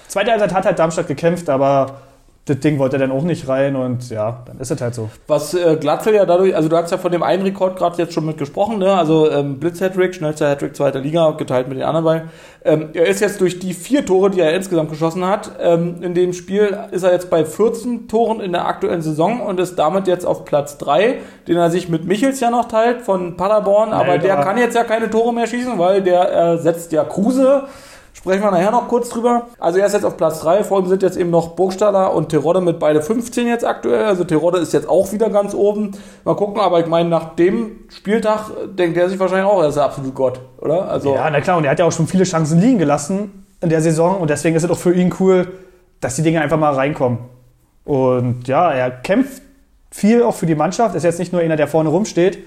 [0.08, 2.01] Zweite Halbzeit hat halt Darmstadt gekämpft, aber
[2.47, 5.10] das Ding wollte dann auch nicht rein und ja, dann ist es halt so.
[5.27, 8.13] Was äh, Glatzel ja dadurch, also du hast ja von dem einen Rekord gerade jetzt
[8.13, 8.93] schon mit gesprochen, ne?
[8.93, 12.29] also ähm, Blitz-Hattrick, schnellster Hattrick zweiter Liga, geteilt mit den anderen beiden.
[12.63, 16.13] Ähm, er ist jetzt durch die vier Tore, die er insgesamt geschossen hat, ähm, in
[16.13, 20.07] dem Spiel ist er jetzt bei 14 Toren in der aktuellen Saison und ist damit
[20.07, 21.15] jetzt auf Platz 3,
[21.47, 24.57] den er sich mit Michels ja noch teilt von Paderborn, aber Nein, der aber- kann
[24.57, 27.63] jetzt ja keine Tore mehr schießen, weil der ersetzt ja Kruse.
[28.17, 29.45] Sprechen wir nachher noch kurz drüber.
[29.60, 32.30] Also er ist jetzt auf Platz 3, vor ihm sind jetzt eben noch Burgstaller und
[32.30, 34.06] Terodde mit beide 15 jetzt aktuell.
[34.06, 35.91] Also Terodde ist jetzt auch wieder ganz oben.
[36.25, 39.69] Mal gucken, aber ich meine, nach dem Spieltag äh, denkt er sich wahrscheinlich auch, er
[39.69, 40.89] ist der absolute Gott, oder?
[40.89, 43.69] Also Ja, na klar, und er hat ja auch schon viele Chancen liegen gelassen in
[43.69, 45.51] der Saison und deswegen ist es auch für ihn cool,
[46.01, 47.19] dass die Dinge einfach mal reinkommen.
[47.86, 49.43] Und ja, er kämpft
[49.91, 52.39] viel auch für die Mannschaft, ist jetzt nicht nur einer, der vorne rumsteht,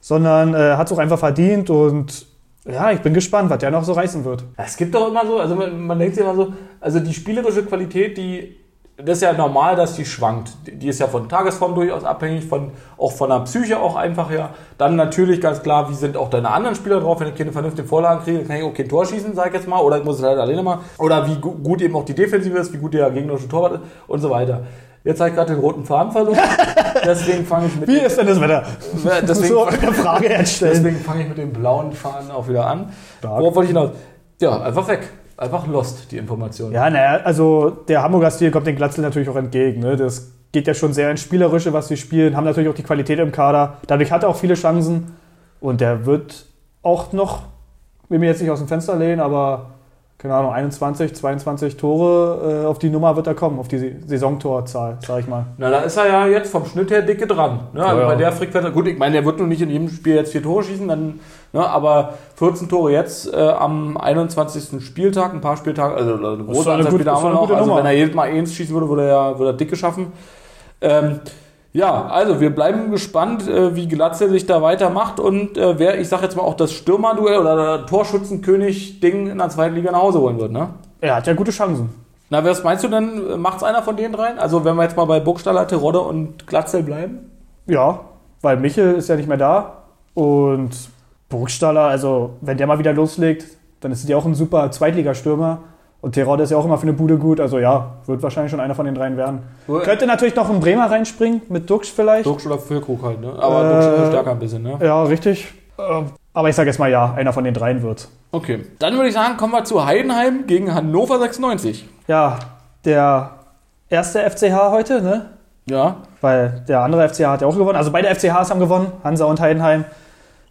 [0.00, 2.26] sondern äh, hat es auch einfach verdient und
[2.70, 4.44] ja, ich bin gespannt, was der noch so reißen wird.
[4.56, 7.64] Es gibt doch immer so, also man, man denkt sich immer so, also die spielerische
[7.64, 8.56] Qualität, die
[8.98, 10.50] das ist ja normal, dass die schwankt.
[10.66, 14.50] Die ist ja von Tagesform durchaus abhängig, von, auch von der Psyche auch einfach her.
[14.76, 17.20] Dann natürlich ganz klar, wie sind auch deine anderen Spieler drauf.
[17.20, 19.68] Wenn ich keine vernünftige Vorlagen kriege, kann ich auch kein Tor schießen, sag ich jetzt
[19.68, 19.80] mal.
[19.80, 20.80] Oder ich muss es halt alleine machen.
[20.98, 24.18] Oder wie gut eben auch die Defensive ist, wie gut der gegnerische Torwart ist und
[24.18, 24.64] so weiter.
[25.08, 26.36] Jetzt habe ich gerade den roten Faden verloren.
[27.04, 27.88] Deswegen fange ich mit.
[27.88, 28.62] Wie ist denn das Wetter?
[29.22, 30.72] Deswegen, so eine Frage erstellen.
[30.74, 32.92] Deswegen fange ich mit dem blauen Faden auch wieder an.
[33.22, 33.92] Worauf wollte ich hinaus?
[34.38, 35.08] Ja, einfach weg.
[35.38, 36.72] Einfach lost, die Information.
[36.72, 39.80] Ja, naja, also der Hamburger Stil kommt den Glatzel natürlich auch entgegen.
[39.80, 39.96] Ne?
[39.96, 43.18] Das geht ja schon sehr ins Spielerische, was sie spielen, haben natürlich auch die Qualität
[43.18, 43.78] im Kader.
[43.86, 45.16] Dadurch hat er auch viele Chancen
[45.60, 46.44] und der wird
[46.82, 47.44] auch noch,
[48.10, 49.77] will mir jetzt nicht aus dem Fenster lehnen, aber
[50.18, 54.98] keine Ahnung, 21, 22 Tore, äh, auf die Nummer wird er kommen, auf die Saisontorzahl,
[55.06, 55.46] sag ich mal.
[55.58, 57.68] Na, da ist er ja jetzt vom Schnitt her dicke dran.
[57.72, 57.86] Ne?
[57.86, 60.16] Also ja, bei der Frequenz, gut, ich meine, der wird nur nicht in jedem Spiel
[60.16, 61.20] jetzt vier Tore schießen, dann,
[61.52, 61.64] ne?
[61.64, 64.84] aber 14 Tore jetzt äh, am 21.
[64.84, 67.50] Spieltag, ein paar Spieltage, also eine große Anzahl Spiele haben wir noch.
[67.52, 70.12] Also wenn er jedes Mal eins schießen würde, würde er ja würde er dicke schaffen.
[70.80, 71.20] Ähm,
[71.72, 76.08] ja, also wir bleiben gespannt, äh, wie Glatze sich da weitermacht und äh, wer, ich
[76.08, 80.38] sag jetzt mal, auch das Stürmerduell oder Torschützenkönig-Ding in der zweiten Liga nach Hause holen
[80.38, 80.70] wird, ne?
[81.00, 81.90] Er hat ja gute Chancen.
[82.30, 83.40] Na, was meinst du denn?
[83.40, 84.38] Macht's einer von den dreien?
[84.38, 87.30] Also wenn wir jetzt mal bei Burgstaller, Terodde und Glatzel bleiben?
[87.66, 88.00] Ja,
[88.42, 90.70] weil Michel ist ja nicht mehr da und
[91.28, 93.46] Burgstaller, also wenn der mal wieder loslegt,
[93.80, 95.60] dann ist er ja auch ein super Zweitligastürmer.
[96.00, 97.40] Und Terodde ist ja auch immer für eine Bude gut.
[97.40, 99.42] Also ja, wird wahrscheinlich schon einer von den dreien werden.
[99.66, 99.82] Cool.
[99.82, 102.26] Könnte natürlich noch ein Bremer reinspringen, mit Dux vielleicht.
[102.26, 103.32] Dux oder Füllkrug halt, ne?
[103.38, 104.78] Aber äh, Dux ist stärker ein bisschen, ne?
[104.80, 105.52] Ja, richtig.
[105.76, 108.08] Äh, aber ich sage jetzt mal ja, einer von den dreien wird.
[108.30, 108.64] Okay.
[108.78, 111.88] Dann würde ich sagen, kommen wir zu Heidenheim gegen Hannover 96.
[112.06, 112.38] Ja,
[112.84, 113.30] der
[113.88, 115.30] erste FCH heute, ne?
[115.66, 115.96] Ja.
[116.20, 117.76] Weil der andere FCH hat ja auch gewonnen.
[117.76, 119.84] Also beide FCHs haben gewonnen, Hansa und Heidenheim.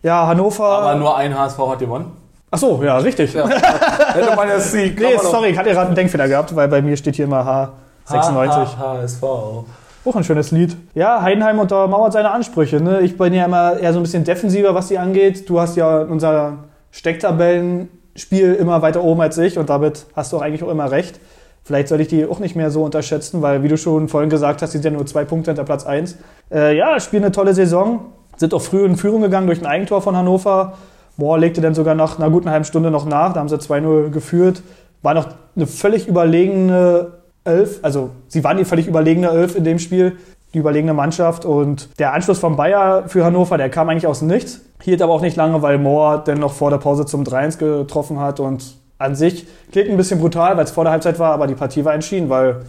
[0.04, 0.66] Ja, Hannover.
[0.66, 2.12] Aber nur ein HSV hat gewonnen.
[2.50, 3.34] Ach so, ja, richtig.
[3.34, 3.48] Ja.
[3.48, 4.96] Hätte man ja sie.
[4.98, 7.74] Nee, sorry, ich hatte gerade einen Denkfehler gehabt, weil bei mir steht hier immer
[8.10, 8.78] H96.
[8.78, 9.24] HSV.
[9.24, 10.78] Auch ein schönes Lied.
[10.96, 12.80] Ja, Heidenheim untermauert seine Ansprüche.
[12.80, 13.02] Ne?
[13.02, 15.50] Ich bin ja immer eher so ein bisschen defensiver, was die angeht.
[15.50, 16.60] Du hast ja unser
[16.92, 21.20] Stecktabellenspiel immer weiter oben als ich und damit hast du auch eigentlich auch immer recht.
[21.66, 24.62] Vielleicht sollte ich die auch nicht mehr so unterschätzen, weil, wie du schon vorhin gesagt
[24.62, 26.16] hast, die sind ja nur zwei Punkte hinter Platz 1.
[26.50, 28.06] Äh, ja, spielen eine tolle Saison,
[28.38, 30.78] sind auch früh in Führung gegangen durch ein Eigentor von Hannover
[31.18, 34.10] Moore legte dann sogar nach einer guten halben Stunde noch nach, da haben sie 2-0
[34.10, 34.62] geführt.
[35.02, 37.08] War noch eine völlig überlegene
[37.44, 40.18] Elf, also sie waren die völlig überlegene Elf in dem Spiel,
[40.54, 41.46] die überlegene Mannschaft.
[41.46, 45.22] Und der Anschluss von Bayer für Hannover, der kam eigentlich aus Nichts, hielt aber auch
[45.22, 48.40] nicht lange, weil Moore dann noch vor der Pause zum 3-1 getroffen hat.
[48.40, 51.56] Und an sich klingt ein bisschen brutal, weil es vor der Halbzeit war, aber die
[51.56, 52.62] Partie war entschieden, weil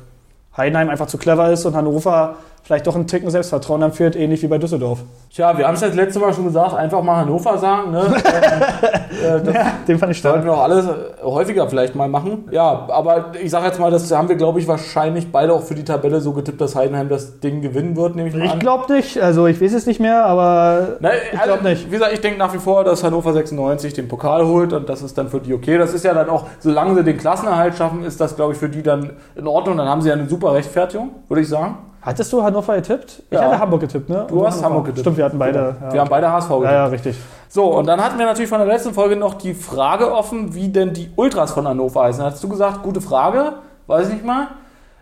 [0.56, 4.42] Heidenheim einfach zu clever ist und Hannover vielleicht doch ein Ticken Selbstvertrauen dann führt, ähnlich
[4.42, 5.00] wie bei Düsseldorf.
[5.30, 7.90] Tja, wir haben es ja das letzte Mal schon gesagt, einfach mal Hannover sagen.
[7.90, 8.00] Ne?
[9.24, 10.34] ähm, äh, ja, den fand ich stark.
[10.34, 12.48] Sollten wir auch alles äh, häufiger vielleicht mal machen.
[12.50, 15.74] Ja, aber ich sage jetzt mal, das haben wir, glaube ich, wahrscheinlich beide auch für
[15.74, 18.92] die Tabelle so getippt, dass Heidenheim das Ding gewinnen wird, nehme ich mal Ich glaube
[18.92, 21.86] nicht, also ich weiß es nicht mehr, aber Nein, ich glaube also, nicht.
[21.86, 25.02] Wie gesagt, ich denke nach wie vor, dass Hannover 96 den Pokal holt und das
[25.02, 25.78] ist dann für die okay.
[25.78, 28.68] Das ist ja dann auch, solange sie den Klassenerhalt schaffen, ist das, glaube ich, für
[28.68, 29.76] die dann in Ordnung.
[29.76, 31.87] Dann haben sie ja eine super Rechtfertigung, würde ich sagen.
[32.00, 33.22] Hattest du Hannover getippt?
[33.30, 33.44] Ich ja.
[33.44, 34.26] hatte Hamburg getippt, ne?
[34.28, 35.00] Du hast Hamburg getippt.
[35.00, 35.76] Stimmt, wir hatten beide.
[35.80, 35.92] Ja.
[35.92, 36.64] Wir haben beide HSV getippt.
[36.64, 37.16] Ja, ja, richtig.
[37.48, 40.68] So, und dann hatten wir natürlich von der letzten Folge noch die Frage offen, wie
[40.68, 42.22] denn die Ultras von Hannover heißen.
[42.22, 43.54] Hast du gesagt, gute Frage,
[43.86, 44.48] weiß ich nicht mal.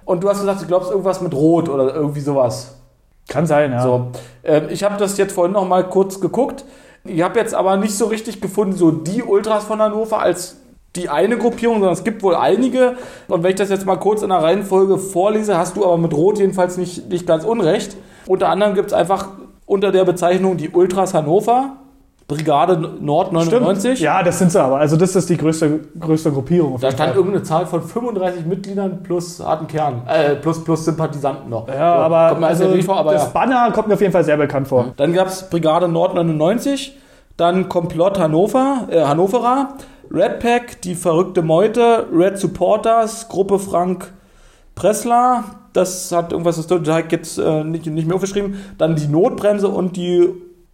[0.04, 2.76] Und du hast gesagt, du glaubst irgendwas mit Rot oder irgendwie sowas.
[3.28, 3.82] Kann sein, ja.
[3.82, 6.64] So, äh, ich habe das jetzt vorhin noch mal kurz geguckt.
[7.04, 10.56] Ich habe jetzt aber nicht so richtig gefunden, so die Ultras von Hannover als
[10.96, 12.96] die eine Gruppierung, sondern es gibt wohl einige.
[13.28, 16.14] Und wenn ich das jetzt mal kurz in der Reihenfolge vorlese, hast du aber mit
[16.14, 17.96] Rot jedenfalls nicht, nicht ganz unrecht.
[18.26, 19.28] Unter anderem gibt es einfach
[19.66, 21.76] unter der Bezeichnung die Ultras Hannover,
[22.28, 23.80] Brigade Nord 99.
[23.80, 23.98] Stimmt.
[24.00, 24.78] Ja, das sind sie aber.
[24.78, 26.78] Also das ist die größte, größte Gruppierung.
[26.80, 31.68] Da stand irgendeine Zahl von 35 Mitgliedern plus harten Kern, äh, plus, plus Sympathisanten noch.
[31.68, 33.30] Ja, so, aber, also vor, aber das ja.
[33.30, 34.92] Banner kommt mir auf jeden Fall sehr bekannt vor.
[34.96, 36.96] Dann gab es Brigade Nord 99,
[37.36, 39.74] dann Komplott Hannover, äh, Hannoverer,
[40.10, 44.12] Red Pack, die verrückte Meute, Red Supporters, Gruppe Frank
[44.74, 48.56] Pressler, das hat irgendwas, das habe ich jetzt äh, nicht, nicht mehr aufgeschrieben.
[48.78, 50.28] Dann die Notbremse und die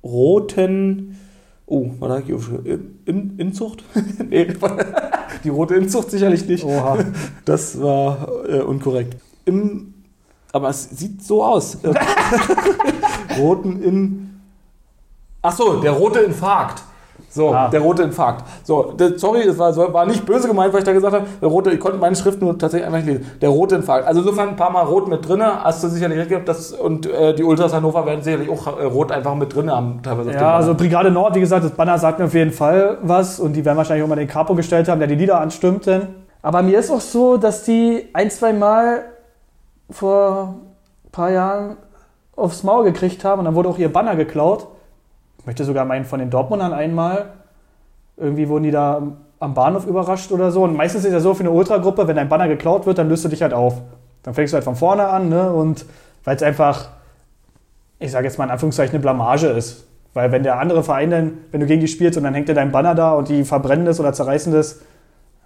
[0.05, 1.19] roten,
[1.67, 3.01] oh, was habe ich aufgeschrieben?
[3.05, 3.83] In, Inzucht?
[4.31, 4.47] nee,
[5.45, 6.65] die rote Inzucht sicherlich nicht.
[6.65, 6.99] Oha.
[7.45, 9.17] Das war äh, unkorrekt.
[9.45, 9.95] Im,
[10.53, 11.79] aber es sieht so aus.
[13.39, 14.41] roten in.
[15.41, 16.83] Ach so, der rote Infarkt.
[17.35, 17.69] So, ah.
[17.69, 18.45] der rote Infarkt.
[18.63, 21.49] So, der, sorry, das war, war nicht böse gemeint, weil ich da gesagt habe, der
[21.49, 23.33] rote, ich konnte meine Schrift nur tatsächlich einfach nicht lesen.
[23.41, 24.07] Der rote Infarkt.
[24.07, 27.07] Also insofern ein paar Mal rot mit drin, hast du sicherlich recht gehabt, das, und
[27.07, 30.01] äh, die Ultras Hannover werden sicherlich auch äh, rot einfach mit drin haben.
[30.03, 33.41] Teilweise ja, also Brigade Nord, wie gesagt, das Banner sagt mir auf jeden Fall was
[33.41, 35.87] und die werden wahrscheinlich auch mal den Capo gestellt haben, der die Lieder anstimmt.
[35.87, 36.09] Denn.
[36.43, 39.05] Aber mir ist auch so, dass die ein, zwei Mal
[39.89, 40.57] vor
[41.07, 41.77] ein paar Jahren
[42.37, 44.67] aufs Maul gekriegt haben und dann wurde auch ihr Banner geklaut.
[45.43, 47.31] Ich möchte sogar meinen von den Dortmundern einmal.
[48.17, 49.03] Irgendwie wurden die da
[49.41, 50.63] am Bahnhof überrascht oder so.
[50.63, 53.25] Und meistens ist ja so für eine Ultragruppe, wenn dein Banner geklaut wird, dann löst
[53.25, 53.83] du dich halt auf.
[54.23, 55.53] Dann fängst du halt von vorne an, ne?
[55.53, 55.85] Und
[56.23, 56.91] weil es einfach,
[57.99, 59.85] ich sage jetzt mal in Anführungszeichen, eine Blamage ist.
[60.15, 62.55] Weil wenn der andere Verein dann, wenn du gegen die spielst und dann hängt dir
[62.55, 64.79] dein Banner da und die verbrennen das oder zerreißen das,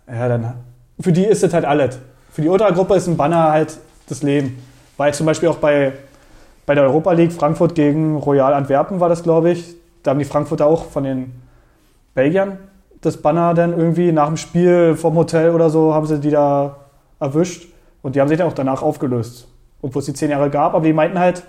[0.07, 0.53] ja, dann,
[1.01, 1.99] für die ist es halt alles.
[2.33, 3.79] Für die Ultragruppe ist ein Banner halt
[4.11, 4.63] das Leben.
[4.99, 5.95] Weil zum Beispiel auch bei,
[6.67, 9.75] bei der Europa League Frankfurt gegen Royal Antwerpen war das, glaube ich.
[10.07, 11.33] Da haben die Frankfurter auch von den
[12.15, 12.59] Belgiern
[13.07, 16.77] das Banner dann irgendwie nach dem Spiel vom Hotel oder so, haben sie die da
[17.21, 17.69] erwischt.
[18.03, 19.49] Und die haben sich dann auch danach aufgelöst.
[19.83, 20.75] Obwohl es die zehn Jahre gab.
[20.75, 21.45] Aber die meinten halt,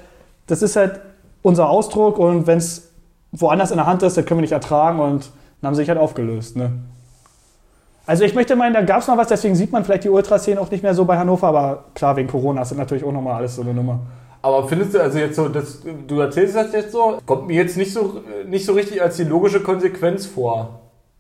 [0.47, 0.99] das ist halt
[1.41, 2.91] unser Ausdruck und wenn es
[3.31, 5.31] woanders in der Hand ist, das können wir nicht ertragen und
[5.61, 6.55] dann haben sie sich halt aufgelöst.
[6.55, 6.71] Ne?
[8.05, 10.59] Also ich möchte meinen, da gab es noch was, deswegen sieht man vielleicht die Ultraszene
[10.59, 13.35] auch nicht mehr so bei Hannover, aber klar, wegen Corona ist das natürlich auch nochmal
[13.35, 13.99] alles so eine Nummer.
[14.41, 17.77] Aber findest du, also jetzt so, das, du erzählst das jetzt so, kommt mir jetzt
[17.77, 20.79] nicht so, nicht so richtig als die logische Konsequenz vor.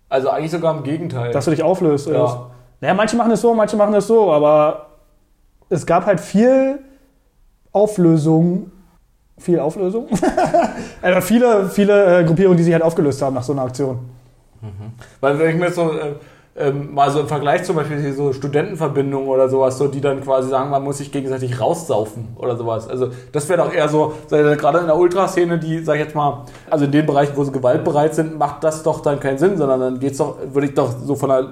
[0.09, 1.31] Also eigentlich sogar im Gegenteil.
[1.31, 2.07] Dass du dich auflöst.
[2.07, 2.51] Ja.
[2.79, 4.87] Naja, manche machen es so, manche machen es so, aber
[5.69, 6.79] es gab halt viel
[7.71, 8.71] Auflösung.
[9.37, 10.07] Viel Auflösung?
[11.01, 13.99] also viele, viele äh, Gruppierungen, die sich halt aufgelöst haben nach so einer Aktion.
[15.19, 16.15] Weil wenn ich mir so äh,
[16.57, 20.49] ähm, mal so im Vergleich zum Beispiel so Studentenverbindungen oder sowas, so die dann quasi
[20.49, 22.89] sagen, man muss sich gegenseitig raussaufen oder sowas.
[22.89, 26.45] Also das wäre doch eher so, gerade in der Ultraszene, die, sag ich jetzt mal,
[26.69, 29.79] also in den Bereichen, wo sie gewaltbereit sind, macht das doch dann keinen Sinn, sondern
[29.79, 31.47] dann geht's doch, würde ich doch so von der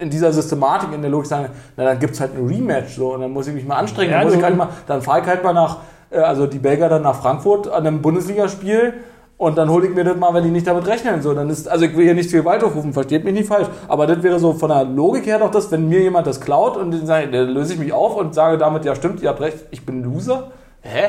[0.00, 3.20] in dieser Systematik, in der Logik sagen, na dann gibt's halt ein Rematch so und
[3.20, 5.26] dann muss ich mich mal anstrengen, Ja, dann, muss ich halt mal, dann fahre ich
[5.26, 5.78] halt mal nach,
[6.10, 8.94] äh, also die Belgier dann nach Frankfurt an einem Bundesligaspiel
[9.38, 11.22] und dann hole ich mir das mal, wenn die nicht damit rechnen.
[11.22, 13.68] So, dann ist, also ich will hier nicht viel Gewalt aufrufen, versteht mich nicht falsch.
[13.86, 16.76] Aber das wäre so von der Logik her doch das, wenn mir jemand das klaut
[16.76, 19.58] und dann, ich, löse ich mich auf und sage damit, ja stimmt, ihr habt recht,
[19.70, 20.50] ich bin Loser.
[20.80, 21.04] Hä?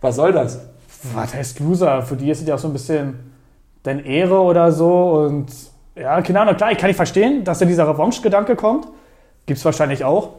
[0.00, 0.60] Was soll das?
[1.14, 2.02] Was heißt Loser?
[2.02, 3.32] Für die ist es ja auch so ein bisschen
[3.82, 5.26] deine Ehre oder so.
[5.26, 5.48] Und
[5.96, 8.86] ja, keine Ahnung, klar, ich kann nicht verstehen, dass da dieser Revanche-Gedanke kommt.
[9.46, 10.30] Gibt es wahrscheinlich auch.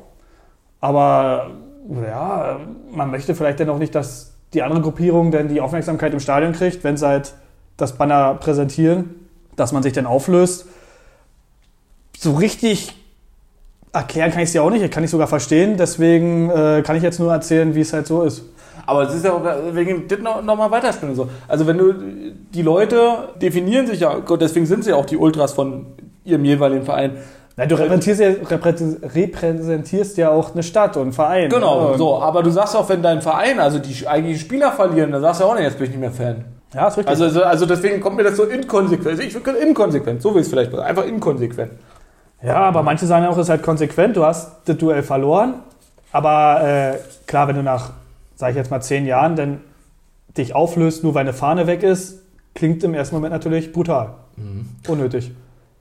[0.79, 1.47] Aber
[2.01, 2.61] ja,
[2.91, 6.53] man möchte vielleicht dann auch nicht, dass die andere Gruppierung dann die Aufmerksamkeit im Stadion
[6.53, 7.33] kriegt, wenn sie halt
[7.77, 10.65] das Banner präsentieren, dass man sich dann auflöst.
[12.17, 12.95] So richtig
[13.91, 15.77] erklären kann ich es ja auch nicht, ich kann ich sogar verstehen.
[15.77, 18.43] Deswegen äh, kann ich jetzt nur erzählen, wie es halt so ist.
[18.85, 19.43] Aber es ist ja auch
[19.73, 21.15] wegen das noch, noch mal weiterspielen.
[21.15, 21.29] So.
[21.47, 21.93] Also wenn du
[22.53, 25.87] die Leute definieren sich ja, deswegen sind sie ja auch die Ultras von
[26.23, 27.17] ihrem jeweiligen Verein.
[27.57, 31.49] Na, du repräsentierst ja, reprä- repräsentierst ja auch eine Stadt und einen Verein.
[31.49, 32.19] Genau, Und- so.
[32.21, 35.45] Aber du sagst auch, wenn dein Verein, also die eigentlichen Spieler verlieren, dann sagst du
[35.45, 36.43] auch nicht, jetzt bin ich nicht mehr Fan.
[36.73, 37.09] Ja, ist richtig.
[37.09, 39.19] Also, also, also deswegen kommt mir das so inkonsequent.
[39.23, 40.73] Ich würde inkonsequent, so will ich es vielleicht.
[40.77, 41.71] Einfach inkonsequent.
[42.43, 44.17] ja, aber manche sagen ja auch, es ist halt konsequent.
[44.17, 45.53] Du hast das Duell verloren.
[46.11, 46.97] Aber äh,
[47.27, 47.91] klar, wenn du nach,
[48.35, 49.61] sag ich jetzt mal, zehn Jahren dann
[50.37, 52.19] dich auflöst, nur weil eine Fahne weg ist,
[52.53, 54.09] klingt im ersten Moment natürlich brutal.
[54.89, 55.31] Unnötig.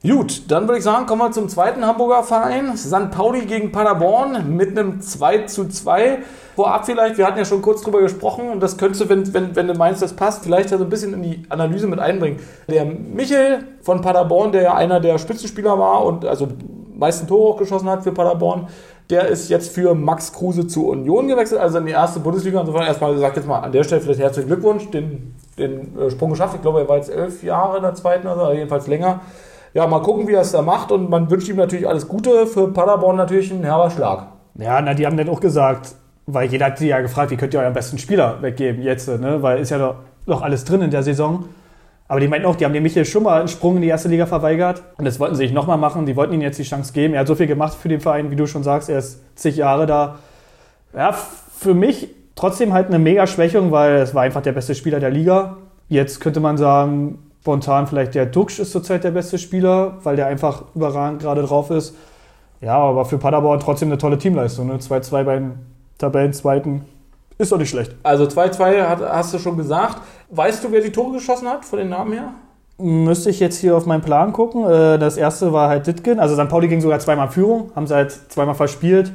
[0.07, 2.77] Gut, dann würde ich sagen, kommen wir zum zweiten Hamburger Verein.
[2.77, 3.11] St.
[3.11, 6.19] Pauli gegen Paderborn mit einem 2 zu 2.
[6.55, 9.57] Vorab vielleicht, wir hatten ja schon kurz drüber gesprochen und das könntest du, wenn, wenn,
[9.57, 12.39] wenn du meinst, das passt, vielleicht ja so ein bisschen in die Analyse mit einbringen.
[12.69, 16.49] Der Michel von Paderborn, der ja einer der Spitzenspieler war und also
[16.95, 18.69] meisten Tore auch geschossen hat für Paderborn,
[19.09, 22.61] der ist jetzt für Max Kruse zu Union gewechselt, also in die erste Bundesliga.
[22.61, 26.29] Insofern erstmal, sag jetzt mal an der Stelle vielleicht herzlichen Glückwunsch, den, den äh, Sprung
[26.29, 26.57] geschafft.
[26.57, 29.23] Ich glaube, er war jetzt elf Jahre in der zweiten, also jedenfalls länger.
[29.75, 32.47] Ja, mal gucken, wie er es da macht und man wünscht ihm natürlich alles Gute.
[32.47, 34.29] Für Paderborn natürlich ein herber Schlag.
[34.57, 35.97] Ja, na, die haben dann auch gesagt,
[36.27, 39.43] weil jeder hat sie ja gefragt, wie könnt ihr euren besten Spieler weggeben jetzt, ne?
[39.43, 39.97] Weil ist ja doch,
[40.27, 41.47] noch alles drin in der Saison.
[42.07, 44.09] Aber die meinten auch, die haben dem Michael schon mal einen Sprung in die erste
[44.09, 44.85] Liga verweigert.
[44.97, 46.07] Und das wollten sie nicht nochmal machen.
[46.07, 47.15] Die wollten ihm jetzt die Chance geben.
[47.15, 48.89] Er hat so viel gemacht für den Verein, wie du schon sagst.
[48.89, 50.19] Er ist zig Jahre da.
[50.95, 55.01] Ja, für mich trotzdem halt eine mega Schwächung, weil es war einfach der beste Spieler
[55.01, 55.57] der Liga.
[55.89, 60.29] Jetzt könnte man sagen, spontan vielleicht der Duxch ist zurzeit der beste Spieler, weil der
[60.29, 61.95] einfach überragend gerade drauf ist.
[62.63, 64.67] Ja, aber für Paderborn trotzdem eine tolle Teamleistung.
[64.69, 64.79] Ne?
[64.79, 65.53] 2-2 beim
[65.99, 66.87] Tabellenzweiten
[67.37, 67.95] ist doch nicht schlecht.
[68.03, 69.99] Also 2-2 hat- hast du schon gesagt.
[70.31, 72.29] Weißt du, wer die Tore geschossen hat, von den Namen her?
[72.79, 74.65] Müsste ich jetzt hier auf meinen Plan gucken.
[74.65, 76.19] Äh, Das erste war halt Ditgen.
[76.21, 76.49] Also St.
[76.49, 79.13] Pauli ging sogar zweimal Führung, haben sie halt zweimal verspielt.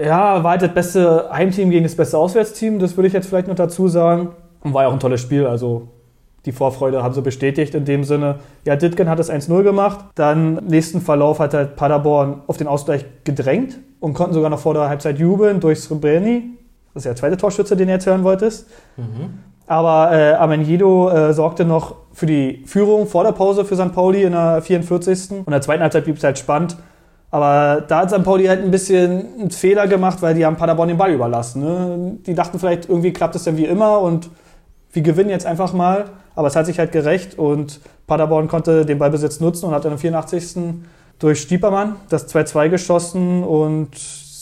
[0.00, 3.48] Ja, war halt das beste Heimteam gegen das beste Auswärtsteam, das würde ich jetzt vielleicht
[3.48, 4.28] noch dazu sagen.
[4.62, 5.88] Und war ja auch ein tolles Spiel, also
[6.46, 8.36] die Vorfreude haben sie bestätigt in dem Sinne.
[8.64, 10.04] Ja, Ditgen hat es 1-0 gemacht.
[10.14, 14.74] Dann nächsten Verlauf hat halt Paderborn auf den Ausgleich gedrängt und konnten sogar noch vor
[14.74, 16.50] der Halbzeit jubeln durch Srebreni.
[16.92, 18.68] Das ist ja der zweite Torschütze, den du jetzt hören wolltest.
[19.66, 23.92] Aber äh, Amenjedo äh, sorgte noch für die Führung vor der Pause für St.
[23.92, 25.30] Pauli in der 44.
[25.30, 26.76] Und in der zweiten Halbzeit blieb es halt spannend.
[27.30, 28.22] Aber da hat St.
[28.22, 31.62] Pauli halt ein bisschen einen Fehler gemacht, weil die haben Paderborn den Ball überlassen.
[31.62, 32.18] Ne?
[32.26, 34.30] Die dachten vielleicht, irgendwie klappt es dann wie immer und
[34.94, 36.06] wir gewinnen jetzt einfach mal.
[36.36, 39.92] Aber es hat sich halt gerecht und Paderborn konnte den Ballbesitz nutzen und hat dann
[39.92, 40.74] im 84.
[41.18, 43.90] durch Stiepermann das 2-2 geschossen und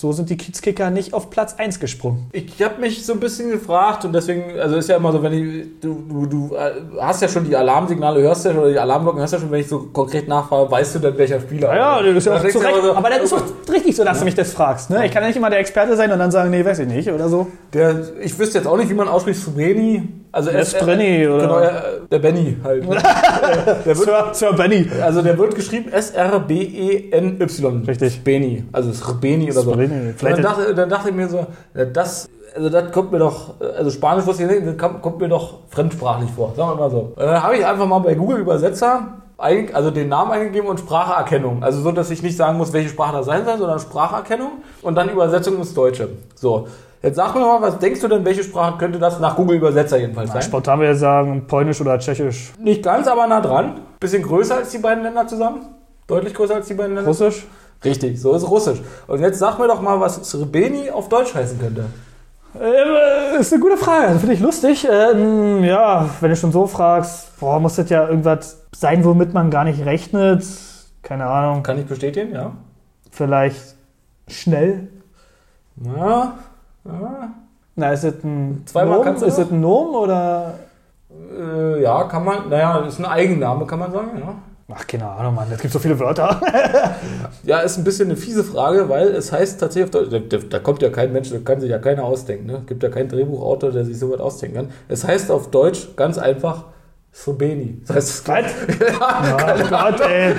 [0.03, 2.28] so sind die Kiezkicker nicht auf Platz 1 gesprungen.
[2.32, 5.32] Ich habe mich so ein bisschen gefragt und deswegen, also ist ja immer so, wenn
[5.32, 8.80] ich, du, du, du äh, hast ja schon die Alarmsignale, hörst ja schon, oder die
[8.80, 11.76] Alarmglocken hörst ja schon, wenn ich so konkret nachfrage, weißt du denn, welcher Spieler?
[11.76, 12.82] Ja, das ist ja auch zu Recht.
[12.82, 14.90] so, Aber das ist doch richtig so, dass du mich das fragst.
[14.90, 15.07] Ne?
[15.07, 17.09] Ich kann ja nicht immer der Experte sein und dann sagen, nee, weiß ich nicht
[17.09, 17.46] oder so.
[17.72, 20.09] Der, ich wüsste jetzt auch nicht, wie man ausspricht, Sbreni.
[20.35, 21.43] Also Der S- Sbreni, oder?
[21.43, 22.89] Genau, ja, der Benny halt.
[22.89, 22.97] ne?
[23.85, 24.89] der wird, Sir, Sir Benny.
[25.03, 27.85] also der wird geschrieben S-R-B-E-N-Y.
[27.87, 28.24] Richtig.
[28.24, 28.64] Beni.
[28.72, 29.72] Also Srbeni oder so.
[29.72, 31.47] Und Vielleicht dann, dachte, dann dachte ich mir so,
[31.93, 35.28] das, also das kommt mir doch, also Spanisch wusste ich nicht, das kommt, kommt mir
[35.28, 37.12] doch fremdsprachlich vor, sagen wir mal so.
[37.14, 39.09] Und dann habe ich einfach mal bei Google Übersetzer
[39.39, 41.62] ein, also den Namen eingegeben und Spracherkennung.
[41.62, 44.53] Also so, dass ich nicht sagen muss, welche Sprache das sein soll, sondern Spracherkennung
[44.83, 46.09] und dann Übersetzung ins Deutsche.
[46.37, 46.68] So.
[47.03, 49.98] Jetzt sag mir mal, was denkst du denn, welche Sprache könnte das nach Google Übersetzer
[49.98, 50.42] jedenfalls sein?
[50.42, 52.53] Spontan würde ich sagen, Polnisch oder Tschechisch.
[52.59, 53.80] Nicht ganz, aber nah dran.
[53.98, 55.66] Bisschen größer als die beiden Länder zusammen.
[56.07, 57.09] Deutlich größer als die beiden Länder.
[57.09, 57.44] Russisch?
[57.84, 58.80] Richtig, so ist Russisch.
[59.09, 61.86] Und jetzt sag mir doch mal, was Srebeni auf Deutsch heißen könnte.
[62.55, 64.86] Äh, ist eine gute Frage, finde ich lustig.
[64.88, 69.50] Ähm, ja, wenn du schon so fragst, boah, muss das ja irgendwas sein, womit man
[69.50, 70.44] gar nicht rechnet.
[71.03, 72.53] Keine Ahnung, Kann ich bestätigen, ja?
[73.11, 73.74] vielleicht
[74.28, 74.88] schnell.
[75.82, 76.34] Ja.
[76.85, 77.35] Ja.
[77.74, 79.05] Na, ist es ein Zweimal Nom?
[79.05, 80.55] kannst du Ist es ein Nom oder?
[81.39, 84.35] Äh, ja, kann man, naja, ist ein Eigenname, kann man sagen, ja.
[84.74, 86.41] Ach, keine Ahnung, Mann, es gibt so viele Wörter.
[87.45, 90.59] Ja, ist ein bisschen eine fiese Frage, weil es heißt tatsächlich auf Deutsch, da, da,
[90.61, 92.62] kommt ja kein Mensch, da kann sich ja keiner ausdenken, ne?
[92.66, 94.70] Gibt ja keinen Drehbuchautor, der sich sowas ausdenken kann.
[94.89, 96.66] Es heißt auf Deutsch ganz einfach
[97.14, 97.82] Srebeni.
[97.86, 98.44] Das heißt, es Was?
[99.60, 100.34] Oh Gott, ey.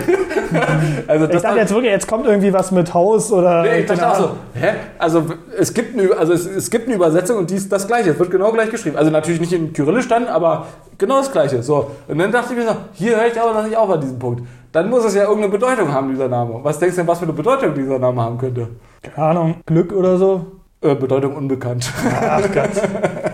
[1.07, 3.61] also Ich das dachte jetzt wirklich, jetzt kommt irgendwie was mit Haus oder.
[3.61, 4.73] Nee, ich dachte auch so, hä?
[4.97, 5.23] Also
[5.55, 8.09] es gibt eine, also es, es gibt eine Übersetzung und die ist das gleiche.
[8.09, 8.97] Es wird genau gleich geschrieben.
[8.97, 10.65] Also natürlich nicht in Kyrillisch dann, aber
[10.97, 11.61] genau das gleiche.
[11.61, 11.91] So.
[12.07, 14.17] Und dann dachte ich mir so, hier höre ich aber noch nicht auf an diesem
[14.17, 14.41] Punkt.
[14.71, 16.59] Dann muss es ja irgendeine Bedeutung haben, dieser Name.
[16.63, 18.69] Was denkst du denn, was für eine Bedeutung dieser Name haben könnte?
[19.03, 20.47] Keine Ahnung, Glück oder so.
[20.83, 21.89] Äh, Bedeutung unbekannt.
[22.21, 22.71] Ach Gott.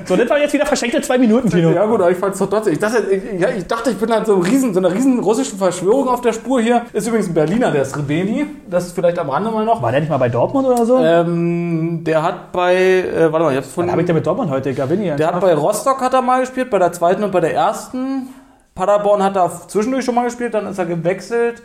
[0.06, 1.72] So, das waren jetzt wieder verschenkte zwei Minuten, Tino.
[1.72, 2.74] Ja gut, aber ich fand es doch trotzdem.
[2.74, 5.58] Ich dachte, ich, ja, ich dachte, ich bin halt so, riesen, so einer riesen russischen
[5.58, 6.84] Verschwörung auf der Spur hier.
[6.94, 8.46] Ist übrigens ein Berliner, der Srebeni.
[8.70, 9.82] Das ist vielleicht am Rande mal noch.
[9.82, 11.00] War der nicht mal bei Dortmund oder so?
[11.00, 14.52] Ähm, der hat bei, äh, warte mal, ich hab's von habe ich denn mit Dortmund
[14.52, 14.72] heute?
[14.76, 15.16] Gavini.
[15.16, 18.28] Der hat bei Rostock hat er mal gespielt, bei der zweiten und bei der ersten.
[18.76, 21.64] Paderborn hat er zwischendurch schon mal gespielt, dann ist er gewechselt.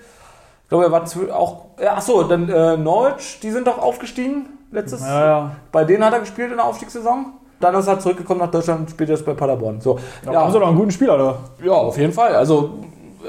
[0.62, 1.04] Ich glaube, er war
[1.34, 1.66] auch.
[1.78, 5.00] Ja, achso, dann äh, Norwich, die sind doch aufgestiegen letztes.
[5.00, 5.50] Ja, ja.
[5.72, 7.26] Bei denen hat er gespielt in der Aufstiegssaison.
[7.60, 9.80] Dann ist er zurückgekommen nach Deutschland und spielt jetzt bei Paderborn.
[9.80, 11.38] So, Da haben sie doch einen guten Spieler, oder?
[11.64, 12.34] ja, auf jeden Fall.
[12.34, 12.74] Also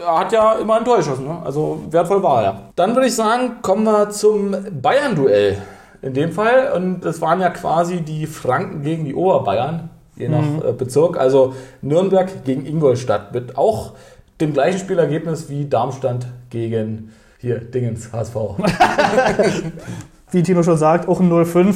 [0.04, 1.26] er hat ja immer ein Tor geschossen.
[1.26, 1.38] Ne?
[1.46, 2.62] Also wertvoll war er.
[2.76, 5.58] Dann würde ich sagen, kommen wir zum Bayern-Duell.
[6.02, 6.72] In dem Fall.
[6.76, 11.18] Und das waren ja quasi die Franken gegen die Oberbayern, je nach äh, Bezirk.
[11.18, 13.94] Also Nürnberg gegen Ingolstadt mit auch
[14.42, 18.36] dem gleichen Spielergebnis wie Darmstadt gegen hier Dingens HSV.
[20.32, 21.76] Wie Tino schon sagt, auch ein 0-5.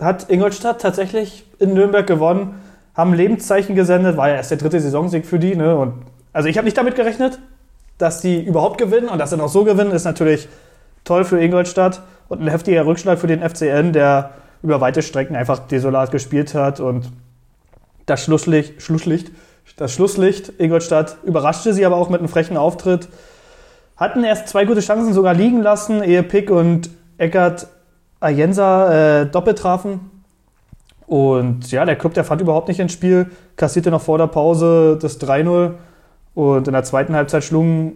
[0.00, 2.56] Hat Ingolstadt tatsächlich in Nürnberg gewonnen,
[2.94, 5.56] haben Lebenszeichen gesendet, war ja erst der dritte Saisonsieg für die.
[5.56, 5.76] Ne?
[5.76, 5.94] Und,
[6.32, 7.38] also ich habe nicht damit gerechnet,
[7.98, 10.48] dass die überhaupt gewinnen und dass sie noch so gewinnen, ist natürlich
[11.04, 14.30] toll für Ingolstadt und ein heftiger Rückschlag für den FCN, der
[14.62, 17.10] über weite Strecken einfach desolat gespielt hat und
[18.06, 19.30] das Schlusslicht, Schlusslicht,
[19.76, 23.08] das Schlusslicht Ingolstadt überraschte sie aber auch mit einem frechen Auftritt.
[23.96, 27.68] Hatten erst zwei gute Chancen sogar liegen lassen, ehe Pick und Eckert
[28.20, 30.10] Ayensa äh, doppelt trafen.
[31.06, 34.98] Und ja, der Club, der fand überhaupt nicht ins Spiel, kassierte noch vor der Pause
[35.00, 35.74] das 3-0
[36.34, 37.92] und in der zweiten Halbzeit schlugen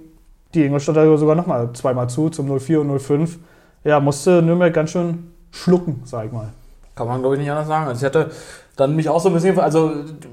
[0.54, 3.38] die Ingolstädter sogar nochmal zweimal zu, zum 0-4 und 0-5.
[3.84, 6.50] Ja, musste Nürnberg ganz schön schlucken, sag ich mal.
[7.00, 7.88] Kann man, glaube ich, nicht anders sagen.
[7.88, 8.30] Also ich hatte
[8.76, 9.90] dann mich auch so ein bisschen, also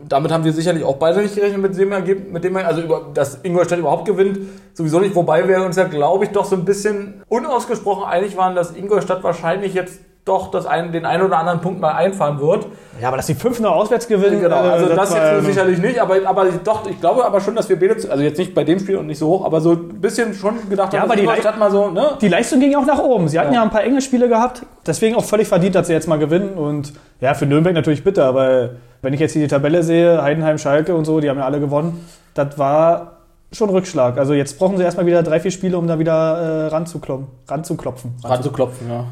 [0.10, 3.06] damit haben wir sicherlich auch beide nicht gerechnet mit dem Ergebnis, mit dem, also über,
[3.14, 4.38] dass Ingolstadt überhaupt gewinnt,
[4.74, 8.54] sowieso nicht, wobei wir uns ja, glaube ich, doch so ein bisschen unausgesprochen einig waren,
[8.54, 12.66] dass Ingolstadt wahrscheinlich jetzt doch das ein, den einen oder anderen Punkt mal einfahren wird.
[13.02, 15.42] Ja, aber dass die 5 noch auswärts gewinnen, Genau, äh, also das, war jetzt ja-
[15.42, 18.38] sicherlich nicht, aber, aber doch, ich glaube aber schon, dass wir beide, zu- also jetzt
[18.40, 21.02] nicht bei dem Spiel und nicht so hoch, aber so ein bisschen schon gedacht Ja,
[21.02, 22.18] haben, aber die Ingolstadt mal so, ne?
[22.22, 23.28] Die Leistung ging auch nach oben.
[23.28, 23.64] Sie hatten ja, Ja.
[23.64, 26.56] ein paar enge Spiele gehabt, deswegen auch völlig verdient, dass sie jetzt mal gewinnen.
[26.56, 30.58] Und ja, für Nürnberg natürlich bitter, weil wenn ich jetzt hier die Tabelle sehe, Heidenheim,
[30.58, 32.04] Schalke und so, die haben ja alle gewonnen,
[32.34, 33.12] das war
[33.52, 34.18] schon Rückschlag.
[34.18, 37.28] Also jetzt brauchen sie erstmal wieder drei, vier Spiele, um da wieder äh, ranzuklopfen.
[37.48, 38.16] ranzuklopfen.
[38.24, 39.06] ranzuklopfen, ja.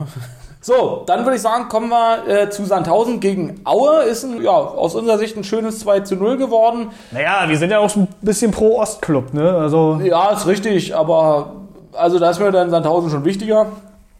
[0.65, 4.01] So, dann würde ich sagen, kommen wir äh, zu Sandhausen gegen Aue.
[4.05, 6.87] Ist ein, ja, aus unserer Sicht ein schönes 2 zu 0 geworden.
[7.11, 9.47] Naja, wir sind ja auch ein bisschen pro Ostclub, ne?
[9.47, 11.51] Also Ja, ist richtig, aber
[11.93, 13.67] also da ist mir dann Sandhausen schon wichtiger.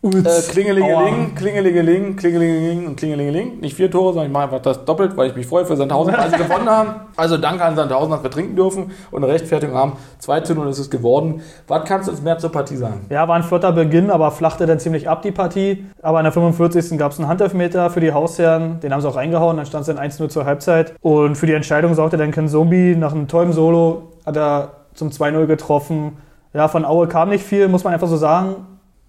[0.06, 3.60] Äh, Klingelingeling, Klingelingeling, Klingelingeling und Klingelingeling.
[3.60, 6.14] Nicht vier Tore, sondern ich mache einfach das doppelt, weil ich mich freue für Sandhausen,
[6.18, 6.90] weil sie gewonnen haben.
[7.16, 9.94] Also danke an Sandhausen, dass wir trinken dürfen und eine Rechtfertigung haben.
[10.20, 11.42] 2 zu 0 ist es geworden.
[11.68, 13.08] Was kannst du uns mehr zur Partie sagen?
[13.10, 15.86] Ja, war ein flotter Beginn, aber flachte dann ziemlich ab die Partie.
[16.04, 17.00] Aber in der 45.
[17.00, 18.80] gab es einen Handelfmeter für die Hausherren.
[18.82, 19.58] Den haben sie auch reingehauen.
[19.58, 20.94] Dann stand es dann 1-0 zur Halbzeit.
[21.02, 22.96] Und für die Entscheidung sorgte dann Ken Zombie.
[22.96, 26.18] Nach einem tollen Solo hat er zum 2-0 getroffen.
[26.54, 28.56] Ja, von Aue kam nicht viel, muss man einfach so sagen.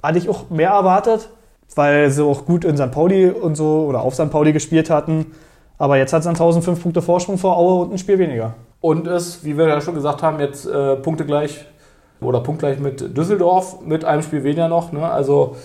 [0.02, 1.28] Hatte ich auch mehr erwartet,
[1.74, 2.90] weil sie auch gut in St.
[2.90, 4.30] Pauli und so oder auf St.
[4.30, 5.26] Pauli gespielt hatten.
[5.78, 8.54] Aber jetzt hat es 1005 Punkte Vorsprung vor Aue und ein Spiel weniger.
[8.80, 11.64] Und ist, wie wir ja schon gesagt haben, jetzt äh, Punkte gleich
[12.20, 14.92] oder punktgleich mit Düsseldorf, mit einem Spiel weniger noch.
[14.92, 15.06] Ne?
[15.10, 15.56] Also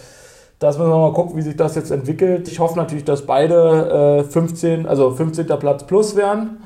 [0.60, 2.48] das müssen wir mal gucken, wie sich das jetzt entwickelt.
[2.50, 5.48] Ich hoffe natürlich, dass beide äh, 15, also 15.
[5.48, 6.58] Platz plus werden,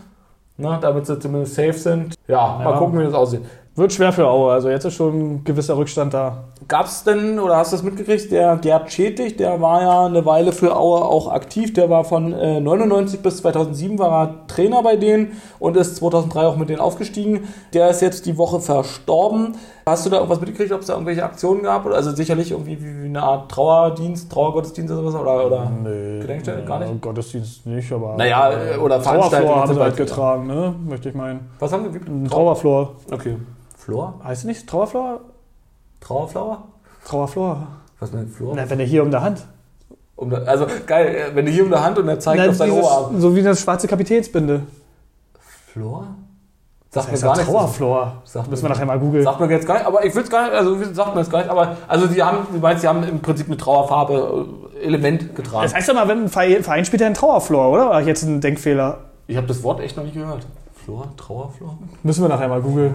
[0.58, 0.78] ne?
[0.82, 2.16] damit sie zumindest safe sind.
[2.28, 2.78] Ja, mal Ja.
[2.78, 3.42] gucken, wie das aussieht.
[3.76, 4.52] Wird schwer für Aue.
[4.54, 6.46] Also jetzt ist schon ein gewisser Rückstand da.
[6.68, 10.26] Gab es denn, oder hast du das mitgekriegt, der Gerd Schetig, der war ja eine
[10.26, 14.82] Weile für Aue auch aktiv, der war von äh, 99 bis 2007 war er Trainer
[14.82, 17.48] bei denen und ist 2003 auch mit denen aufgestiegen.
[17.74, 19.56] Der ist jetzt die Woche verstorben.
[19.86, 21.86] Hast du da irgendwas mitgekriegt, ob es da irgendwelche Aktionen gab?
[21.86, 25.22] Oder- Also sicherlich irgendwie wie, eine Art Trauerdienst, Trauergottesdienst oder sowas?
[25.22, 26.64] Oder, oder Gedenkstätte?
[26.66, 27.00] Gar nicht?
[27.02, 28.16] Gottesdienst nicht, aber.
[28.18, 29.30] Naja, äh, oder Veranstaltungen.
[29.54, 30.74] Trauerflor haben sie halt getragen, ne?
[30.88, 31.48] Möchte ich meinen.
[31.60, 32.30] Was haben wir?
[32.30, 32.94] Trauerflor.
[33.12, 33.36] Okay.
[33.78, 34.16] Flor?
[34.24, 35.20] Heißt nicht Trauerflor?
[36.00, 36.64] Trauerflower?
[37.04, 37.68] Flor.
[38.00, 38.54] Was mit Flor?
[38.56, 39.46] Na, wenn er hier um der Hand.
[40.16, 42.50] Um, da- also geil, äh, wenn du hier um der Hand und er zeigt Na,
[42.50, 43.20] auf sein dieses, Oberarm.
[43.22, 44.62] so wie das schwarze Kapitänsbinde.
[45.74, 46.08] Flor?
[46.92, 47.52] Das Sagt heißt mir gar nichts.
[47.52, 48.22] Trauerflor.
[48.24, 49.24] Sagt Müssen wir nachher mal googeln.
[49.26, 51.30] Sagt mir jetzt gar nicht, aber ich will es gar nicht, also sagt mir das
[51.30, 54.46] gar nicht, aber also die haben, du meinst, die haben im Prinzip eine Trauerfarbe
[54.80, 55.64] äh, Element getragen.
[55.64, 57.90] Das heißt doch mal, wenn ein Verein, spielt ja einen Trauerflor, oder?
[57.90, 59.00] Oder jetzt einen Denkfehler?
[59.28, 60.46] Ich habe das Wort echt noch nicht gehört.
[60.86, 61.78] Flor, Trauerflor?
[62.04, 62.94] Müssen wir nachher mal googeln.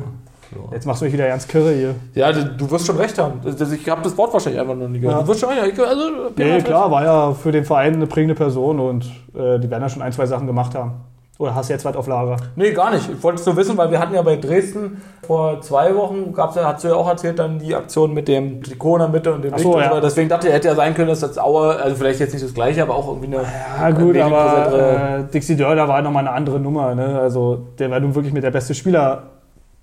[0.51, 0.68] Flor.
[0.72, 1.94] Jetzt machst du mich wieder ganz kirre hier.
[2.14, 3.40] Ja, du, du wirst schon recht haben.
[3.44, 5.18] Ich habe das Wort wahrscheinlich einfach noch nie gehört.
[5.18, 5.22] Ja.
[5.22, 6.03] Du wirst schon, ja, ich, also,
[6.36, 9.88] Nee, klar, war ja für den Verein eine prägende Person und äh, die werden ja
[9.88, 11.05] schon ein, zwei Sachen gemacht haben.
[11.38, 12.36] Oder hast du jetzt was auf Lager?
[12.55, 13.09] Nee, gar nicht.
[13.09, 16.55] Ich wollte es nur wissen, weil wir hatten ja bei Dresden vor zwei Wochen, gab's
[16.57, 19.32] ja, hast du ja auch erzählt, dann die Aktion mit dem Trikot in der Mitte
[19.32, 20.01] und dem Ach Licht so, ja.
[20.01, 22.53] Deswegen dachte ich, hätte ja sein können, dass das Aue, also vielleicht jetzt nicht das
[22.53, 23.44] gleiche, aber auch irgendwie eine.
[23.78, 26.94] Ja gut, aber äh, Dixie Dörder war nochmal eine andere Nummer.
[26.94, 27.18] Ne?
[27.18, 29.22] Also der war nun wirklich mit der beste Spieler,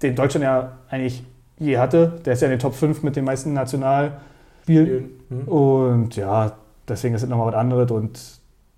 [0.01, 1.23] den Deutschland ja eigentlich
[1.59, 2.19] je hatte.
[2.25, 5.09] Der ist ja in den Top 5 mit den meisten Nationalspielen.
[5.29, 5.47] Hm.
[5.47, 6.53] Und ja,
[6.87, 7.91] deswegen ist es nochmal was anderes.
[7.91, 8.19] Und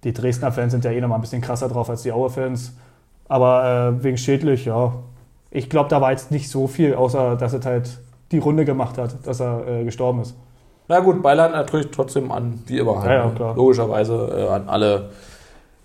[0.04, 2.74] die Dresdner Fans sind ja eh nochmal ein bisschen krasser drauf als die Aue-Fans.
[3.28, 4.94] Aber äh, wegen Schädlich, ja.
[5.52, 8.00] Ich glaube, da war jetzt nicht so viel, außer dass es halt
[8.32, 10.36] die Runde gemacht hat, dass er äh, gestorben ist.
[10.88, 13.04] Na gut, Beileid natürlich trotzdem an, wie immer.
[13.06, 13.36] Ja, ja, ne?
[13.36, 13.56] klar.
[13.56, 15.10] Logischerweise äh, an alle,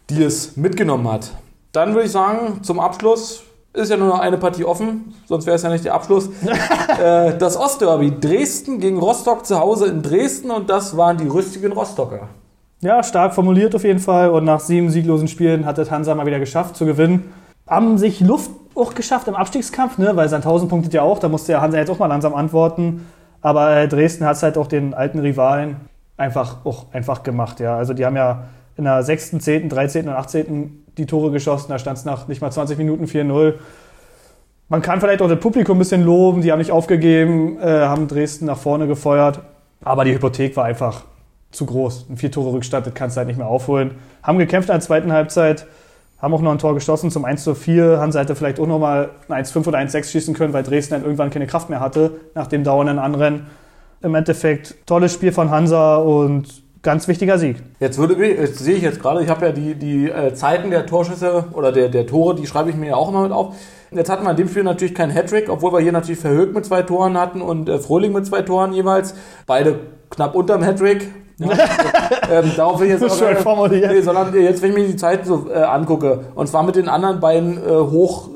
[0.09, 1.33] die es mitgenommen hat.
[1.73, 3.43] Dann würde ich sagen, zum Abschluss
[3.75, 6.31] ist ja nur noch eine Partie offen, sonst wäre es ja nicht der Abschluss.
[7.03, 11.73] äh, das Ostderby, Dresden gegen Rostock zu Hause in Dresden und das waren die rüstigen
[11.73, 12.29] Rostocker.
[12.81, 14.31] Ja, stark formuliert auf jeden Fall.
[14.31, 17.33] Und nach sieben sieglosen Spielen hat es Hansa mal wieder geschafft zu gewinnen.
[17.67, 20.15] Haben sich Luft auch geschafft im Abstiegskampf, ne?
[20.17, 21.19] weil Sandhausen punktet ja auch.
[21.19, 23.07] Da musste ja Hansa jetzt auch mal langsam antworten.
[23.41, 25.77] Aber äh, Dresden hat es halt auch den alten Rivalen
[26.17, 27.59] einfach auch einfach gemacht.
[27.59, 27.77] Ja.
[27.77, 28.45] Also die haben ja
[28.77, 30.09] in der 6., 10., 13.
[30.09, 30.84] und 18.
[30.99, 31.67] die Tore geschossen.
[31.69, 33.55] Da stand es nach nicht mal 20 Minuten 4-0.
[34.69, 36.41] Man kann vielleicht auch das Publikum ein bisschen loben.
[36.43, 39.41] Die haben nicht aufgegeben, äh, haben Dresden nach vorne gefeuert.
[39.83, 41.03] Aber die Hypothek war einfach
[41.51, 42.07] zu groß.
[42.11, 43.93] Ein vier Tore Rückstand, das kannst du halt nicht mehr aufholen.
[44.23, 45.67] Haben gekämpft in der zweiten Halbzeit,
[46.21, 48.01] haben auch noch ein Tor geschossen zum 1 zu 4.
[48.01, 51.03] Hansa hätte vielleicht auch noch mal ein 1-5 oder 1-6 schießen können, weil Dresden dann
[51.03, 53.47] irgendwann keine Kraft mehr hatte nach dem dauernden Anrennen.
[54.01, 57.57] Im Endeffekt tolles Spiel von Hansa und ganz wichtiger Sieg.
[57.81, 60.87] Jetzt würde jetzt sehe ich jetzt gerade, ich habe ja die, die äh, Zeiten der
[60.87, 63.57] Torschüsse oder der, der Tore, die schreibe ich mir ja auch immer mit auf.
[63.91, 66.65] Jetzt hatten wir in dem Spiel natürlich keinen Hattrick, obwohl wir hier natürlich Verhögt mit
[66.65, 69.15] zwei Toren hatten und äh, Fröhling mit zwei Toren jeweils.
[69.47, 69.81] Beide
[70.11, 71.11] knapp unterm Hattrick.
[71.39, 71.49] Ja,
[72.31, 73.91] ähm, darauf will ich jetzt Das ist schön formuliert.
[73.91, 76.89] Nee, sondern jetzt, wenn ich mir die Zeiten so äh, angucke, und zwar mit den
[76.89, 78.29] anderen beiden äh, hoch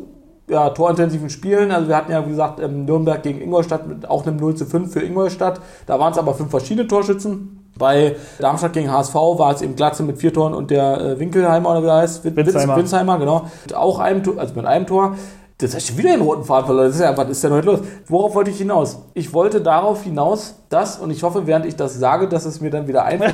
[0.48, 1.70] ja, torintensiven Spielen.
[1.70, 4.66] Also wir hatten ja, wie gesagt, ähm, Nürnberg gegen Ingolstadt mit auch einem 0 zu
[4.66, 5.60] 5 für Ingolstadt.
[5.86, 7.57] Da waren es aber fünf verschiedene Torschützen.
[7.78, 11.70] Bei Darmstadt gegen HSV war es eben Glatze mit vier Toren und der äh, Winkelheimer
[11.70, 12.24] oder wie der heißt?
[12.24, 12.76] Win- Winsheimer.
[12.76, 13.46] Winz- Winsheimer, genau.
[13.64, 15.14] Mit auch einem Tor, also mit einem Tor.
[15.60, 16.86] Das ist schon wieder den roten Faden verloren.
[16.86, 17.80] Das ist ja, was ist denn heute los?
[18.06, 18.98] Worauf wollte ich hinaus?
[19.14, 22.70] Ich wollte darauf hinaus, dass, und ich hoffe, während ich das sage, dass es mir
[22.70, 23.32] dann wieder einfällt,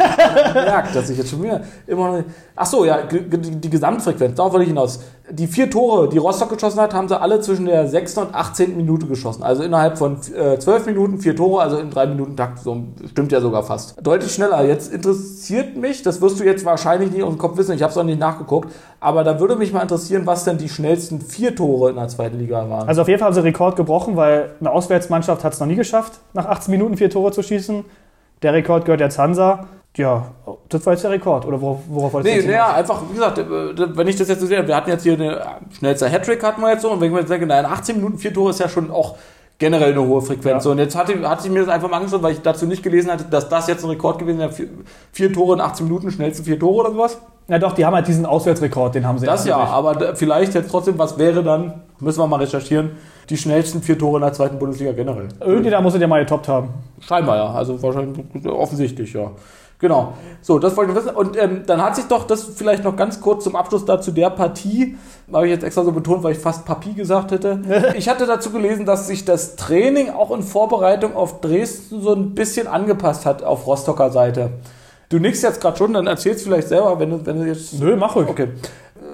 [0.55, 2.25] merkt, dass ich jetzt schon wieder immer noch.
[2.55, 5.01] Ach so, ja, die, Gesamtfrequenz, darauf wollte ich hinaus.
[5.29, 8.19] Die vier Tore, die Rostock geschossen hat, haben sie alle zwischen der 6.
[8.19, 8.77] und 18.
[8.77, 9.43] Minute geschossen.
[9.43, 12.59] Also innerhalb von äh, 12 Minuten vier Tore, also in drei Minuten Takt.
[12.61, 13.97] So stimmt ja sogar fast.
[14.07, 14.65] Deutlich schneller.
[14.65, 17.91] Jetzt interessiert mich, das wirst du jetzt wahrscheinlich nicht aus dem Kopf wissen, ich habe
[17.91, 18.71] es auch nicht nachgeguckt,
[19.01, 22.39] aber da würde mich mal interessieren, was denn die schnellsten vier Tore in der zweiten
[22.39, 22.87] Liga waren.
[22.87, 25.75] Also auf jeden Fall haben sie Rekord gebrochen, weil eine Auswärtsmannschaft hat es noch nie
[25.75, 27.85] geschafft, nach 18 Minuten vier Tore zu schießen.
[28.43, 29.67] Der Rekord gehört jetzt Hansa.
[29.97, 30.27] Ja,
[30.69, 31.47] das war jetzt der Rekord.
[31.47, 34.41] Oder worauf, worauf wolltest Nee, du naja, einfach, wie gesagt, äh, wenn ich das jetzt
[34.41, 35.41] so sehe, wir hatten jetzt hier eine
[35.79, 37.97] schnellste Hattrick hatten wir jetzt so, und wenn ich mir jetzt denke, naja, in 18
[37.97, 39.15] Minuten vier Tore ist ja schon auch
[39.59, 40.65] generell eine hohe Frequenz.
[40.65, 40.73] Ja.
[40.73, 43.11] Und jetzt hatte, hatte ich mir das einfach mal angeschaut, weil ich dazu nicht gelesen
[43.13, 44.53] hatte, dass das jetzt ein Rekord gewesen wäre.
[44.53, 44.69] Vier,
[45.13, 47.19] vier Tore in 18 Minuten, schnellste vier Tore oder sowas.
[47.47, 50.71] Ja, doch, die haben halt diesen Auswärtsrekord, den haben sie Das ja, aber vielleicht jetzt
[50.71, 52.93] trotzdem, was wäre dann, müssen wir mal recherchieren,
[53.31, 55.29] die schnellsten vier Tore in der zweiten Bundesliga generell.
[55.41, 56.71] Irgendwie da muss er ja mal getoppt haben.
[57.01, 59.31] Scheinbar ja, also wahrscheinlich offensichtlich, ja.
[59.79, 60.15] Genau.
[60.41, 61.15] So, das wollte ich wissen.
[61.15, 64.31] Und ähm, dann hat sich doch das vielleicht noch ganz kurz zum Abschluss dazu der
[64.31, 64.97] Partie,
[65.33, 67.61] habe ich jetzt extra so betont, weil ich fast Papi gesagt hätte.
[67.97, 72.35] Ich hatte dazu gelesen, dass sich das Training auch in Vorbereitung auf Dresden so ein
[72.35, 74.53] bisschen angepasst hat auf Rostocker Seite.
[75.11, 77.95] Du nickst jetzt gerade schon, dann erzählst vielleicht selber, wenn du, wenn du jetzt Nö,
[77.97, 78.29] mach ruhig.
[78.29, 78.49] Okay.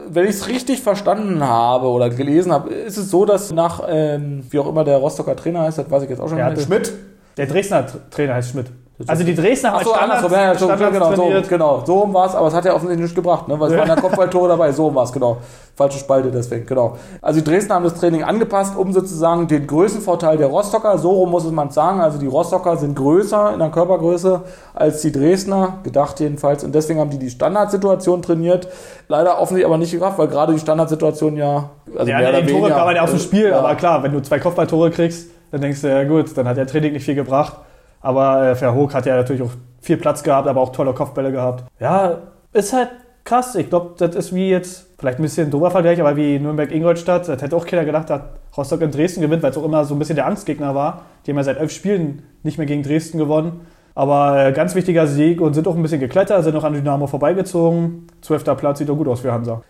[0.08, 4.44] Wenn ich es richtig verstanden habe oder gelesen habe, ist es so, dass nach, ähm,
[4.50, 6.64] wie auch immer der Rostocker Trainer heißt, das weiß ich jetzt auch schon, Hertel.
[6.64, 6.92] Schmidt.
[7.36, 8.66] Der Dresdner Tra- Trainer heißt Schmidt.
[9.06, 11.48] Also die Dresdner haben Achso, als andersrum, ja, ja, so, Standards genau, so, trainiert.
[11.48, 13.58] genau, so rum war es, aber es hat ja offensichtlich nichts gebracht, ne?
[13.58, 13.80] weil es Ja.
[13.80, 15.38] waren ja Kopfballtore dabei, so rum war es, genau.
[15.74, 16.96] Falsche Spalte deswegen, genau.
[17.22, 21.30] Also die Dresdner haben das Training angepasst, um sozusagen den Größenvorteil der Rostocker, so rum
[21.30, 24.42] muss man sagen, also die Rostocker sind größer in der Körpergröße
[24.74, 28.68] als die Dresdner, gedacht jedenfalls, und deswegen haben die die Standardsituation trainiert,
[29.08, 32.68] leider offensichtlich aber nicht gebracht, weil gerade die Standardsituation ja, also Ja, mehr die Tore
[32.68, 33.58] man ja aus dem Spiel, ja.
[33.60, 36.66] aber klar, wenn du zwei Kopfballtore kriegst, dann denkst du, ja gut, dann hat der
[36.66, 37.54] Training nicht viel gebracht.
[38.00, 41.64] Aber äh, Verhoek hat ja natürlich auch viel Platz gehabt, aber auch tolle Kopfbälle gehabt.
[41.78, 42.18] Ja,
[42.52, 42.90] ist halt
[43.24, 43.54] krass.
[43.54, 47.28] Ich glaube, das ist wie jetzt, vielleicht ein bisschen ein doofer Vergleich, aber wie Nürnberg-Ingolstadt.
[47.28, 48.22] Das hätte auch keiner gedacht, dass
[48.56, 51.02] Rostock in Dresden gewinnt, weil es auch immer so ein bisschen der Angstgegner war.
[51.24, 53.60] Die haben ja seit elf Spielen nicht mehr gegen Dresden gewonnen.
[53.94, 57.06] Aber äh, ganz wichtiger Sieg und sind auch ein bisschen geklettert, sind noch an Dynamo
[57.06, 58.06] vorbeigezogen.
[58.22, 59.62] Zwölfter Platz sieht doch gut aus für Hansa.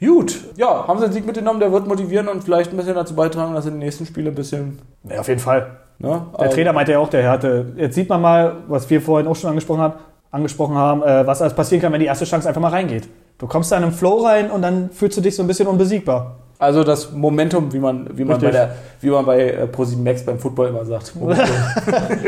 [0.00, 3.14] Gut, ja, haben sie einen Sieg mitgenommen, der wird motivieren und vielleicht ein bisschen dazu
[3.14, 5.78] beitragen, dass in den nächsten Spielen ein bisschen, Ja, auf jeden Fall.
[6.02, 6.26] Ne?
[6.32, 7.72] Der also- Trainer meinte ja auch, der Härte.
[7.76, 9.94] Jetzt sieht man mal, was wir vorhin auch schon angesprochen haben,
[10.30, 13.08] angesprochen haben äh, was alles passieren kann, wenn die erste Chance einfach mal reingeht.
[13.38, 15.66] Du kommst da in einen Flow rein und dann fühlst du dich so ein bisschen
[15.66, 16.36] unbesiegbar.
[16.62, 20.24] Also das Momentum, wie man, wie man, bei, der, wie man bei äh, ProSieben Max
[20.24, 21.12] beim Football immer sagt.
[21.16, 21.44] Momentum.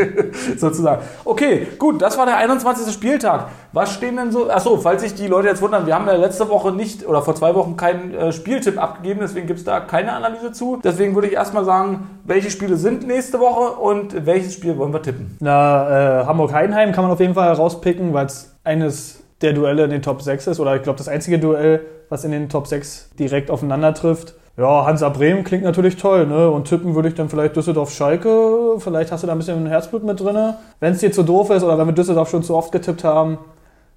[0.59, 1.03] Sozusagen.
[1.25, 2.93] Okay, gut, das war der 21.
[2.93, 3.47] Spieltag.
[3.73, 4.51] Was stehen denn so?
[4.51, 7.37] Achso, falls sich die Leute jetzt wundern, wir haben ja letzte Woche nicht oder vor
[7.37, 10.81] zwei Wochen keinen äh, Spieltipp abgegeben, deswegen gibt es da keine Analyse zu.
[10.83, 15.01] Deswegen würde ich erstmal sagen, welche Spiele sind nächste Woche und welches Spiel wollen wir
[15.01, 15.37] tippen?
[15.39, 19.91] Na, äh, Hamburg-Heidenheim kann man auf jeden Fall rauspicken, weil es eines der Duelle in
[19.91, 20.61] den Top 6 ist.
[20.61, 24.35] Oder ich glaube, das einzige Duell, was in den Top 6 direkt aufeinander trifft.
[24.57, 26.49] Ja, Hansa Bremen klingt natürlich toll, ne?
[26.49, 28.77] Und tippen würde ich dann vielleicht Düsseldorf-Schalke.
[28.79, 30.55] Vielleicht hast du da ein bisschen Herzblut mit drin.
[30.79, 33.39] Wenn es dir zu doof ist oder wenn wir Düsseldorf schon zu oft getippt haben,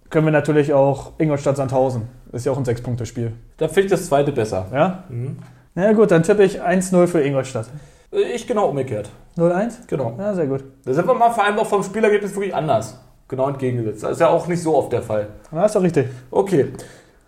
[0.10, 2.04] können wir natürlich auch Ingolstadt-Sandhausen.
[2.32, 3.34] Ist ja auch ein Sechs-Punkte-Spiel.
[3.58, 4.66] Da finde ich das zweite besser.
[4.74, 5.04] Ja?
[5.10, 5.38] Mhm.
[5.76, 7.68] Na gut, dann tippe ich 1-0 für Ingolstadt.
[8.12, 9.10] Äh, Ich genau umgekehrt.
[9.38, 9.74] 0-1?
[9.88, 10.16] Genau.
[10.18, 10.64] Ja, sehr gut.
[10.86, 13.00] Da sind wir mal vor allem auch vom Spielergebnis wirklich anders.
[13.28, 14.04] Genau entgegengesetzt.
[14.04, 15.28] Das ist ja auch nicht so oft der Fall.
[15.52, 16.08] Ja, ist doch richtig.
[16.32, 16.68] Okay,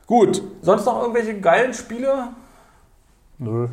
[0.07, 0.41] gut.
[0.61, 2.29] Sonst noch irgendwelche geilen Spiele?
[3.37, 3.65] Nö.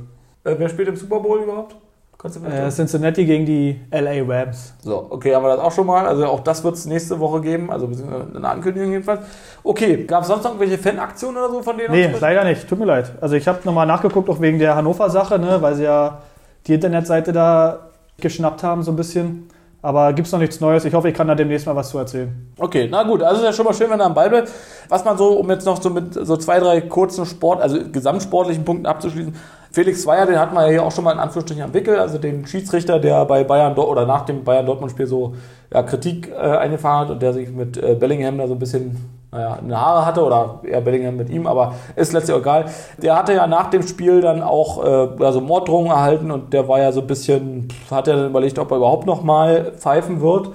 [0.45, 1.77] Äh, wer spielt im Super Bowl überhaupt?
[2.19, 4.73] Kannst du vielleicht Äh, Cincinnati gegen die LA Rams.
[4.83, 6.07] so, okay, haben wir das auch schon mal.
[6.07, 7.71] Also auch das wird es nächste Woche geben.
[7.71, 7.89] Also
[8.35, 9.21] eine Ankündigung jedenfalls.
[9.63, 11.93] Okay, gab es sonst noch irgendwelche Fanaktionen oder so von denen?
[11.93, 12.67] Nee, leider nicht.
[12.69, 13.13] Tut mir leid.
[13.21, 16.23] Also ich habe nochmal nachgeguckt, auch wegen der Hannover-Sache, ne, weil sie ja
[16.67, 19.49] die Internetseite da geschnappt haben, so ein bisschen.
[19.87, 20.85] Aber gibt's noch nichts Neues.
[20.85, 22.53] Ich hoffe, ich kann da demnächst mal was zu erzählen.
[22.59, 24.51] Okay, na gut, also ist ja schon mal schön, wenn er am Ball bleibt.
[24.89, 28.65] Was man so, um jetzt noch so mit so zwei, drei kurzen Sport, also gesamtsportlichen
[28.65, 29.33] Punkten abzuschließen.
[29.71, 32.19] Felix Zweier, den hat man ja hier auch schon mal in Anführungsstrichen am Wickel, also
[32.19, 35.37] den Schiedsrichter, der bei Bayern oder nach dem Bayern-Dortmund-Spiel so
[35.73, 38.97] ja, Kritik äh, eingefahren hat und der sich mit äh, Bellingham da so ein bisschen
[39.37, 42.67] naja, eine Haare hatte oder eher Bellingham mit ihm, aber ist letztlich egal.
[42.99, 46.81] Der hatte ja nach dem Spiel dann auch äh, also Morddrohungen erhalten und der war
[46.81, 50.51] ja so ein bisschen, hat er dann überlegt, ob er überhaupt noch mal pfeifen wird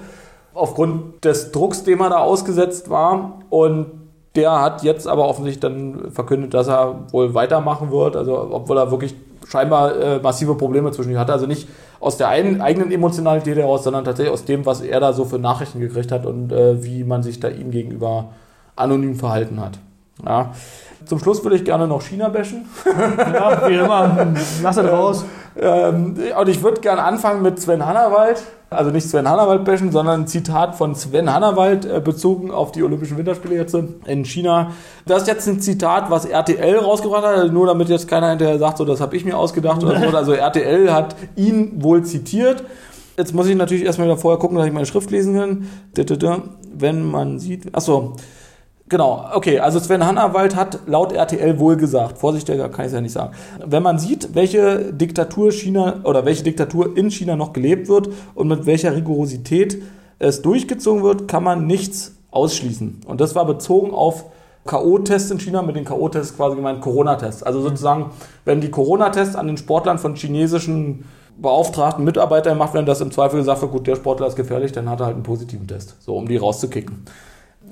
[0.54, 3.38] aufgrund des Drucks, dem er da ausgesetzt war.
[3.50, 3.86] Und
[4.34, 8.16] der hat jetzt aber offensichtlich dann verkündet, dass er wohl weitermachen wird.
[8.16, 9.14] Also, obwohl er wirklich
[9.46, 11.32] scheinbar äh, massive Probleme zwischen hatte.
[11.32, 11.68] Also nicht
[12.00, 15.38] aus der ein, eigenen Emotionalität heraus, sondern tatsächlich aus dem, was er da so für
[15.38, 18.30] Nachrichten gekriegt hat und äh, wie man sich da ihm gegenüber
[18.76, 19.78] anonym verhalten hat.
[20.24, 20.52] Ja.
[21.04, 22.66] Zum Schluss würde ich gerne noch China bashen.
[23.18, 24.28] Ja, wie immer.
[24.62, 25.24] Lass es raus.
[25.60, 28.42] Ähm, und ich würde gerne anfangen mit Sven Hannawald.
[28.70, 32.82] Also nicht Sven Hannawald bashen, sondern ein Zitat von Sven Hannawald äh, bezogen auf die
[32.82, 34.70] Olympischen Winterspiele jetzt in China.
[35.04, 38.58] Das ist jetzt ein Zitat, was RTL rausgebracht hat, also nur damit jetzt keiner hinterher
[38.58, 40.16] sagt, so das habe ich mir ausgedacht oder so.
[40.16, 42.64] Also RTL hat ihn wohl zitiert.
[43.18, 45.68] Jetzt muss ich natürlich erstmal wieder vorher gucken, dass ich meine Schrift lesen kann.
[46.74, 47.74] Wenn man sieht.
[47.74, 48.14] Achso.
[48.88, 53.00] Genau, okay, also Sven Hannawald hat laut RTL wohl gesagt, vorsichtiger kann ich es ja
[53.00, 53.32] nicht sagen,
[53.64, 58.48] wenn man sieht, welche Diktatur China oder welche Diktatur in China noch gelebt wird und
[58.48, 59.80] mit welcher Rigorosität
[60.18, 63.00] es durchgezogen wird, kann man nichts ausschließen.
[63.06, 64.26] Und das war bezogen auf
[64.64, 67.42] K.O.-Tests in China, mit den K.O.-Tests quasi gemeint Corona-Tests.
[67.42, 68.10] Also sozusagen,
[68.44, 71.04] wenn die Corona-Tests an den Sportlern von chinesischen
[71.36, 74.88] beauftragten Mitarbeitern gemacht werden, dass im Zweifel gesagt wird, gut, der Sportler ist gefährlich, dann
[74.88, 77.04] hat er halt einen positiven Test, so um die rauszukicken.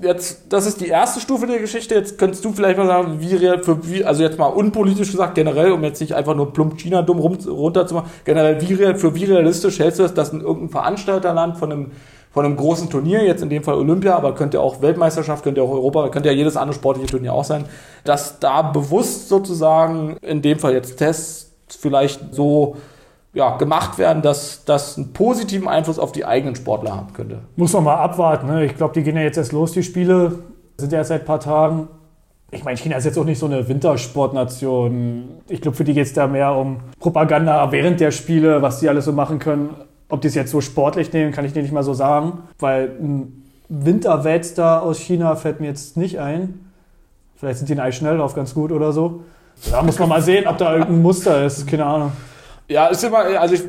[0.01, 1.93] Jetzt, das ist die erste Stufe der Geschichte.
[1.95, 5.71] Jetzt könntest du vielleicht mal sagen, wie, für, wie also jetzt mal unpolitisch gesagt, generell,
[5.71, 9.79] um jetzt nicht einfach nur plump China dumm rum, runterzumachen, generell, wie, für wie realistisch
[9.79, 11.91] hältst du das, dass in irgendein Veranstalterland von einem
[12.33, 15.69] von einem großen Turnier, jetzt in dem Fall Olympia, aber könnte auch Weltmeisterschaft, könnte auch
[15.69, 17.65] Europa, könnte ja jedes andere sportliche Turnier auch sein,
[18.05, 22.77] dass da bewusst sozusagen, in dem Fall jetzt Tests, vielleicht so
[23.33, 27.39] ja, gemacht werden, dass das einen positiven Einfluss auf die eigenen Sportler haben könnte.
[27.55, 28.47] Muss man mal abwarten.
[28.47, 28.65] Ne?
[28.65, 30.39] Ich glaube, die gehen ja jetzt erst los, die Spiele.
[30.77, 31.87] Sind ja erst seit ein paar Tagen.
[32.53, 35.29] Ich meine, China ist jetzt auch nicht so eine Wintersportnation.
[35.47, 38.89] Ich glaube, für die geht es da mehr um Propaganda während der Spiele, was die
[38.89, 39.69] alles so machen können.
[40.09, 42.91] Ob die es jetzt so sportlich nehmen, kann ich dir nicht mal so sagen, weil
[42.99, 46.71] ein Winterweltstar aus China fällt mir jetzt nicht ein.
[47.37, 49.23] Vielleicht sind die in Eisschnelllauf ganz gut oder so.
[49.71, 51.65] Da muss man mal sehen, ob da irgendein Muster ist.
[51.67, 52.11] Keine Ahnung.
[52.71, 53.63] Ja, ist immer, also ich,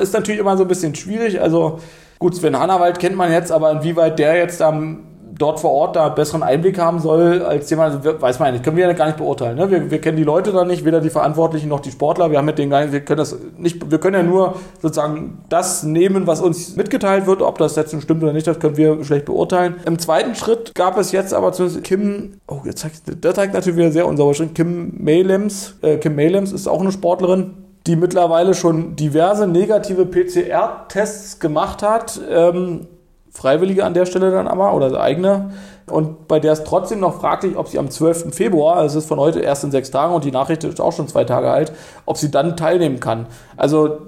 [0.00, 1.40] ist natürlich immer so ein bisschen schwierig.
[1.40, 1.80] Also
[2.18, 5.04] gut, Sven Hannawald kennt man jetzt, aber inwieweit der jetzt am
[5.38, 8.86] dort vor Ort da besseren Einblick haben soll als jemand, weiß man nicht, können wir
[8.86, 9.56] ja gar nicht beurteilen.
[9.56, 9.70] Ne?
[9.70, 12.30] Wir, wir kennen die Leute da nicht, weder die Verantwortlichen noch die Sportler.
[12.30, 15.38] Wir haben mit denen gar nicht, wir können das nicht, wir können ja nur sozusagen
[15.48, 19.02] das nehmen, was uns mitgeteilt wird, ob das jetzt stimmt oder nicht, das können wir
[19.04, 19.76] schlecht beurteilen.
[19.86, 23.76] Im zweiten Schritt gab es jetzt aber zu Kim, oh, jetzt zeigt, der zeigt natürlich
[23.76, 28.96] wieder sehr unsauber Kim Maylems, äh, Kim Maylems ist auch eine Sportlerin, die mittlerweile schon
[28.96, 32.20] diverse negative PCR-Tests gemacht hat.
[32.30, 32.86] Ähm,
[33.30, 35.50] Freiwillige an der Stelle dann aber oder eigene.
[35.90, 38.34] Und bei der ist trotzdem noch fraglich, ob sie am 12.
[38.34, 40.92] Februar, also es ist von heute erst in sechs Tagen und die Nachricht ist auch
[40.92, 41.72] schon zwei Tage alt,
[42.06, 43.26] ob sie dann teilnehmen kann.
[43.56, 43.98] Also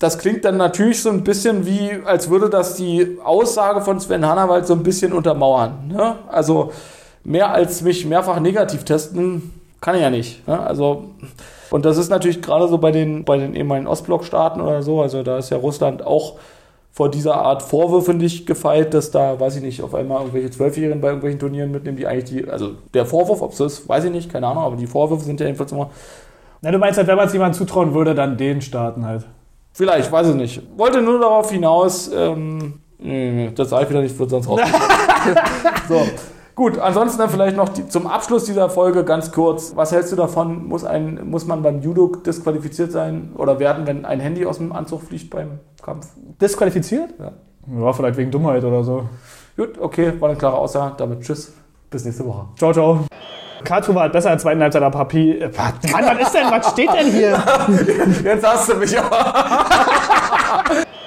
[0.00, 4.26] das klingt dann natürlich so ein bisschen wie, als würde das die Aussage von Sven
[4.26, 5.88] Hannawald so ein bisschen untermauern.
[5.88, 6.16] Ne?
[6.28, 6.72] Also
[7.22, 10.46] mehr als mich mehrfach negativ testen, kann ich ja nicht.
[10.46, 10.58] Ne?
[10.58, 11.10] Also
[11.70, 15.22] und das ist natürlich gerade so bei den, bei den ehemaligen Ostblock-Staaten oder so, also
[15.22, 16.36] da ist ja Russland auch
[16.92, 21.00] vor dieser Art Vorwürfe nicht gefeit, dass da, weiß ich nicht, auf einmal irgendwelche Zwölfjährigen
[21.00, 24.10] bei irgendwelchen Turnieren mitnehmen, die eigentlich die, also der Vorwurf, ob es ist, weiß ich
[24.10, 25.90] nicht, keine Ahnung, aber die Vorwürfe sind ja jedenfalls immer.
[26.62, 29.24] Na, du meinst halt, wenn man es jemandem zutrauen würde, dann den Staaten halt.
[29.72, 30.62] Vielleicht, weiß ich nicht.
[30.76, 32.80] Wollte nur darauf hinaus, ähm,
[33.54, 34.60] das sage ich wieder nicht, wird sonst raus.
[35.88, 36.02] so.
[36.60, 39.72] Gut, ansonsten dann vielleicht noch die, zum Abschluss dieser Folge ganz kurz.
[39.76, 40.68] Was hältst du davon?
[40.68, 44.74] Muss, ein, muss man beim Judo disqualifiziert sein oder werden, wenn ein Handy aus dem
[44.74, 46.08] Anzug fliegt beim Kampf?
[46.38, 47.14] Disqualifiziert?
[47.18, 47.32] Ja.
[47.82, 49.08] Ja, vielleicht wegen Dummheit oder so.
[49.56, 50.96] Gut, okay, war eine klare Aussage.
[50.98, 51.54] Damit tschüss.
[51.88, 52.48] Bis nächste Woche.
[52.58, 53.06] Ciao, ciao.
[53.64, 55.38] Karlsruhe war halt besser als zweiten Halbzeit, aber Papi.
[55.38, 56.50] Äh, Mann, was ist denn?
[56.50, 57.42] Was steht denn hier?
[58.22, 59.64] Jetzt hast du mich aber.